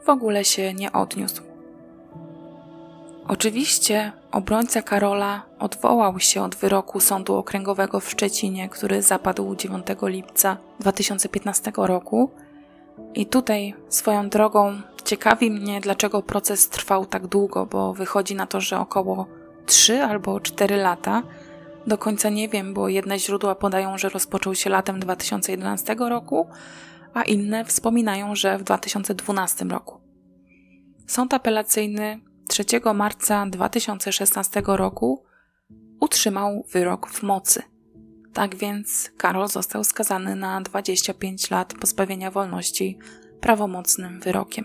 w 0.04 0.08
ogóle 0.08 0.44
się 0.44 0.74
nie 0.74 0.92
odniósł. 0.92 1.42
Oczywiście 3.28 4.12
obrońca 4.32 4.82
Karola 4.82 5.42
odwołał 5.58 6.20
się 6.20 6.42
od 6.42 6.54
wyroku 6.54 7.00
Sądu 7.00 7.34
Okręgowego 7.34 8.00
w 8.00 8.10
Szczecinie, 8.10 8.68
który 8.68 9.02
zapadł 9.02 9.56
9 9.56 9.86
lipca 10.02 10.56
2015 10.80 11.72
roku. 11.76 12.30
I 13.14 13.26
tutaj 13.26 13.74
swoją 13.88 14.28
drogą 14.28 14.80
ciekawi 15.04 15.50
mnie, 15.50 15.80
dlaczego 15.80 16.22
proces 16.22 16.68
trwał 16.68 17.06
tak 17.06 17.26
długo, 17.26 17.66
bo 17.66 17.94
wychodzi 17.94 18.34
na 18.34 18.46
to, 18.46 18.60
że 18.60 18.78
około 18.78 19.26
3 19.66 20.02
albo 20.02 20.40
4 20.40 20.76
lata. 20.76 21.22
Do 21.86 21.98
końca 21.98 22.28
nie 22.28 22.48
wiem, 22.48 22.74
bo 22.74 22.88
jedne 22.88 23.18
źródła 23.18 23.54
podają, 23.54 23.98
że 23.98 24.08
rozpoczął 24.08 24.54
się 24.54 24.70
latem 24.70 25.00
2011 25.00 25.96
roku, 25.98 26.46
a 27.14 27.22
inne 27.22 27.64
wspominają, 27.64 28.34
że 28.34 28.58
w 28.58 28.62
2012 28.62 29.64
roku. 29.64 30.00
Sąd 31.06 31.34
apelacyjny 31.34 32.20
3 32.52 32.64
marca 32.94 33.46
2016 33.46 34.62
roku 34.66 35.24
utrzymał 36.00 36.64
wyrok 36.72 37.08
w 37.10 37.22
mocy. 37.22 37.62
Tak 38.32 38.56
więc 38.56 39.10
Karol 39.16 39.48
został 39.48 39.84
skazany 39.84 40.36
na 40.36 40.60
25 40.60 41.50
lat 41.50 41.74
pozbawienia 41.74 42.30
wolności 42.30 42.98
prawomocnym 43.40 44.20
wyrokiem. 44.20 44.64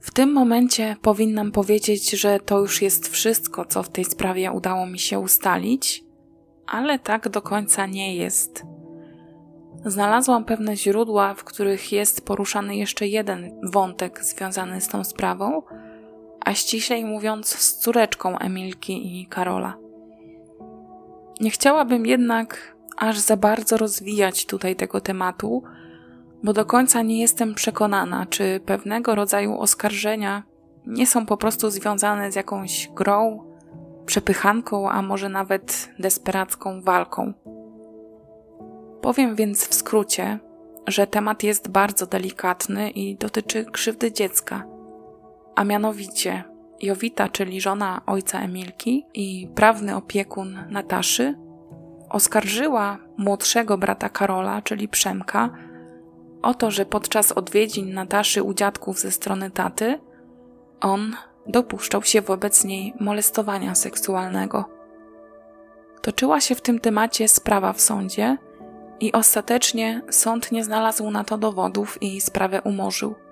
W 0.00 0.10
tym 0.10 0.32
momencie 0.32 0.96
powinnam 1.02 1.52
powiedzieć, 1.52 2.10
że 2.10 2.40
to 2.40 2.58
już 2.58 2.82
jest 2.82 3.08
wszystko, 3.08 3.64
co 3.64 3.82
w 3.82 3.88
tej 3.88 4.04
sprawie 4.04 4.52
udało 4.52 4.86
mi 4.86 4.98
się 4.98 5.18
ustalić, 5.18 6.04
ale 6.66 6.98
tak 6.98 7.28
do 7.28 7.42
końca 7.42 7.86
nie 7.86 8.16
jest. 8.16 8.62
Znalazłam 9.84 10.44
pewne 10.44 10.76
źródła, 10.76 11.34
w 11.34 11.44
których 11.44 11.92
jest 11.92 12.26
poruszany 12.26 12.76
jeszcze 12.76 13.06
jeden 13.06 13.60
wątek 13.72 14.24
związany 14.24 14.80
z 14.80 14.88
tą 14.88 15.04
sprawą, 15.04 15.62
a 16.48 16.54
ściślej 16.54 17.04
mówiąc 17.04 17.48
z 17.48 17.78
córeczką 17.78 18.38
Emilki 18.38 19.20
i 19.20 19.26
Karola. 19.26 19.76
Nie 21.40 21.50
chciałabym 21.50 22.06
jednak 22.06 22.76
aż 22.96 23.18
za 23.18 23.36
bardzo 23.36 23.76
rozwijać 23.76 24.46
tutaj 24.46 24.76
tego 24.76 25.00
tematu, 25.00 25.62
bo 26.42 26.52
do 26.52 26.64
końca 26.64 27.02
nie 27.02 27.20
jestem 27.20 27.54
przekonana, 27.54 28.26
czy 28.26 28.60
pewnego 28.66 29.14
rodzaju 29.14 29.60
oskarżenia 29.60 30.42
nie 30.86 31.06
są 31.06 31.26
po 31.26 31.36
prostu 31.36 31.70
związane 31.70 32.32
z 32.32 32.34
jakąś 32.34 32.90
grą, 32.94 33.44
przepychanką, 34.06 34.90
a 34.90 35.02
może 35.02 35.28
nawet 35.28 35.88
desperacką 35.98 36.82
walką. 36.82 37.32
Powiem 39.00 39.34
więc 39.34 39.68
w 39.68 39.74
skrócie, 39.74 40.38
że 40.86 41.06
temat 41.06 41.42
jest 41.42 41.68
bardzo 41.68 42.06
delikatny 42.06 42.90
i 42.90 43.16
dotyczy 43.16 43.64
krzywdy 43.64 44.12
dziecka, 44.12 44.77
a 45.58 45.64
mianowicie 45.64 46.44
Jowita, 46.82 47.28
czyli 47.28 47.60
żona 47.60 48.02
ojca 48.06 48.40
Emilki 48.40 49.06
i 49.14 49.48
prawny 49.54 49.96
opiekun 49.96 50.64
Nataszy, 50.70 51.34
oskarżyła 52.08 52.98
młodszego 53.16 53.78
brata 53.78 54.08
Karola, 54.08 54.62
czyli 54.62 54.88
Przemka, 54.88 55.50
o 56.42 56.54
to, 56.54 56.70
że 56.70 56.86
podczas 56.86 57.32
odwiedzin 57.32 57.94
Nataszy 57.94 58.42
u 58.42 58.54
dziadków 58.54 58.98
ze 58.98 59.10
strony 59.10 59.50
taty 59.50 60.00
on 60.80 61.16
dopuszczał 61.46 62.02
się 62.02 62.22
wobec 62.22 62.64
niej 62.64 62.94
molestowania 63.00 63.74
seksualnego. 63.74 64.64
Toczyła 66.02 66.40
się 66.40 66.54
w 66.54 66.60
tym 66.60 66.80
temacie 66.80 67.28
sprawa 67.28 67.72
w 67.72 67.80
sądzie 67.80 68.36
i 69.00 69.12
ostatecznie 69.12 70.02
sąd 70.10 70.52
nie 70.52 70.64
znalazł 70.64 71.10
na 71.10 71.24
to 71.24 71.38
dowodów 71.38 72.02
i 72.02 72.20
sprawę 72.20 72.62
umorzył. 72.62 73.27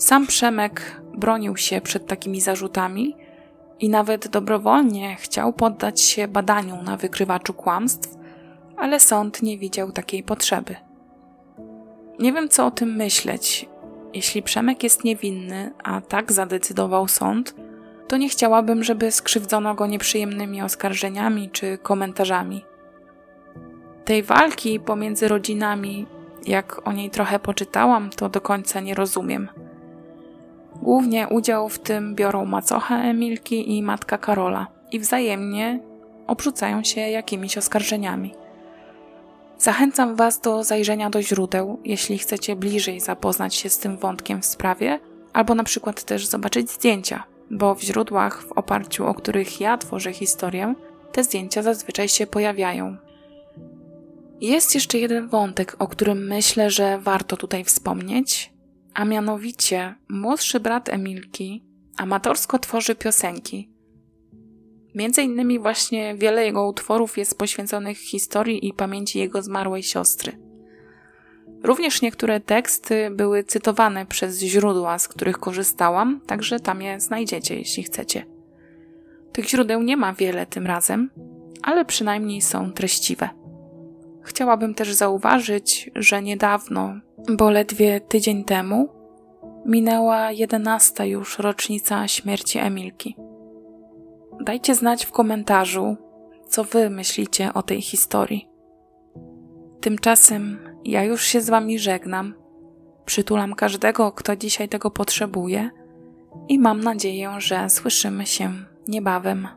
Sam 0.00 0.26
Przemek 0.26 1.00
bronił 1.14 1.56
się 1.56 1.80
przed 1.80 2.06
takimi 2.06 2.40
zarzutami 2.40 3.16
i 3.78 3.88
nawet 3.88 4.28
dobrowolnie 4.28 5.16
chciał 5.16 5.52
poddać 5.52 6.00
się 6.00 6.28
badaniu 6.28 6.82
na 6.82 6.96
wykrywaczu 6.96 7.54
kłamstw, 7.54 8.16
ale 8.76 9.00
sąd 9.00 9.42
nie 9.42 9.58
widział 9.58 9.92
takiej 9.92 10.22
potrzeby. 10.22 10.76
Nie 12.18 12.32
wiem, 12.32 12.48
co 12.48 12.66
o 12.66 12.70
tym 12.70 12.96
myśleć. 12.96 13.68
Jeśli 14.14 14.42
Przemek 14.42 14.82
jest 14.82 15.04
niewinny, 15.04 15.72
a 15.84 16.00
tak 16.00 16.32
zadecydował 16.32 17.08
sąd, 17.08 17.54
to 18.08 18.16
nie 18.16 18.28
chciałabym, 18.28 18.84
żeby 18.84 19.12
skrzywdzono 19.12 19.74
go 19.74 19.86
nieprzyjemnymi 19.86 20.62
oskarżeniami 20.62 21.50
czy 21.50 21.78
komentarzami. 21.78 22.64
Tej 24.04 24.22
walki 24.22 24.80
pomiędzy 24.80 25.28
rodzinami, 25.28 26.06
jak 26.46 26.88
o 26.88 26.92
niej 26.92 27.10
trochę 27.10 27.38
poczytałam, 27.38 28.10
to 28.10 28.28
do 28.28 28.40
końca 28.40 28.80
nie 28.80 28.94
rozumiem. 28.94 29.48
Głównie 30.82 31.28
udział 31.28 31.68
w 31.68 31.78
tym 31.78 32.14
biorą 32.14 32.44
macocha 32.44 33.02
Emilki 33.02 33.76
i 33.76 33.82
matka 33.82 34.18
Karola 34.18 34.66
i 34.92 34.98
wzajemnie 34.98 35.80
obrzucają 36.26 36.84
się 36.84 37.00
jakimiś 37.00 37.58
oskarżeniami. 37.58 38.34
Zachęcam 39.58 40.16
Was 40.16 40.40
do 40.40 40.64
zajrzenia 40.64 41.10
do 41.10 41.22
źródeł, 41.22 41.80
jeśli 41.84 42.18
chcecie 42.18 42.56
bliżej 42.56 43.00
zapoznać 43.00 43.54
się 43.54 43.68
z 43.68 43.78
tym 43.78 43.96
wątkiem 43.96 44.42
w 44.42 44.46
sprawie, 44.46 45.00
albo 45.32 45.54
na 45.54 45.64
przykład 45.64 46.04
też 46.04 46.26
zobaczyć 46.26 46.70
zdjęcia, 46.70 47.24
bo 47.50 47.74
w 47.74 47.82
źródłach, 47.82 48.42
w 48.42 48.52
oparciu 48.52 49.06
o 49.06 49.14
których 49.14 49.60
ja 49.60 49.78
tworzę 49.78 50.12
historię, 50.12 50.74
te 51.12 51.24
zdjęcia 51.24 51.62
zazwyczaj 51.62 52.08
się 52.08 52.26
pojawiają. 52.26 52.96
Jest 54.40 54.74
jeszcze 54.74 54.98
jeden 54.98 55.28
wątek, 55.28 55.76
o 55.78 55.88
którym 55.88 56.26
myślę, 56.26 56.70
że 56.70 56.98
warto 56.98 57.36
tutaj 57.36 57.64
wspomnieć, 57.64 58.52
a 58.94 59.04
mianowicie 59.04 59.94
młodszy 60.08 60.60
brat 60.60 60.88
Emilki 60.88 61.64
amatorsko 61.96 62.58
tworzy 62.58 62.94
piosenki. 62.94 63.70
Między 64.94 65.22
innymi 65.22 65.58
właśnie 65.58 66.14
wiele 66.14 66.44
jego 66.44 66.66
utworów 66.66 67.18
jest 67.18 67.38
poświęconych 67.38 67.98
historii 67.98 68.68
i 68.68 68.72
pamięci 68.72 69.18
jego 69.18 69.42
zmarłej 69.42 69.82
siostry. 69.82 70.38
Również 71.62 72.02
niektóre 72.02 72.40
teksty 72.40 73.10
były 73.10 73.44
cytowane 73.44 74.06
przez 74.06 74.40
źródła, 74.40 74.98
z 74.98 75.08
których 75.08 75.38
korzystałam, 75.38 76.20
także 76.26 76.60
tam 76.60 76.82
je 76.82 77.00
znajdziecie, 77.00 77.58
jeśli 77.58 77.82
chcecie. 77.82 78.26
Tych 79.32 79.48
źródeł 79.48 79.82
nie 79.82 79.96
ma 79.96 80.12
wiele 80.12 80.46
tym 80.46 80.66
razem, 80.66 81.10
ale 81.62 81.84
przynajmniej 81.84 82.42
są 82.42 82.72
treściwe. 82.72 83.28
Chciałabym 84.22 84.74
też 84.74 84.92
zauważyć, 84.92 85.90
że 85.94 86.22
niedawno, 86.22 86.94
bo 87.28 87.50
ledwie 87.50 88.00
tydzień 88.00 88.44
temu, 88.44 88.88
minęła 89.66 90.32
jedenasta 90.32 91.04
już 91.04 91.38
rocznica 91.38 92.08
śmierci 92.08 92.58
Emilki. 92.58 93.16
Dajcie 94.40 94.74
znać 94.74 95.06
w 95.06 95.12
komentarzu, 95.12 95.96
co 96.48 96.64
wy 96.64 96.90
myślicie 96.90 97.54
o 97.54 97.62
tej 97.62 97.82
historii. 97.82 98.48
Tymczasem 99.80 100.58
ja 100.84 101.04
już 101.04 101.24
się 101.24 101.40
z 101.40 101.50
wami 101.50 101.78
żegnam. 101.78 102.34
Przytulam 103.04 103.54
każdego, 103.54 104.12
kto 104.12 104.36
dzisiaj 104.36 104.68
tego 104.68 104.90
potrzebuje 104.90 105.70
i 106.48 106.58
mam 106.58 106.80
nadzieję, 106.80 107.34
że 107.38 107.70
słyszymy 107.70 108.26
się 108.26 108.52
niebawem. 108.88 109.48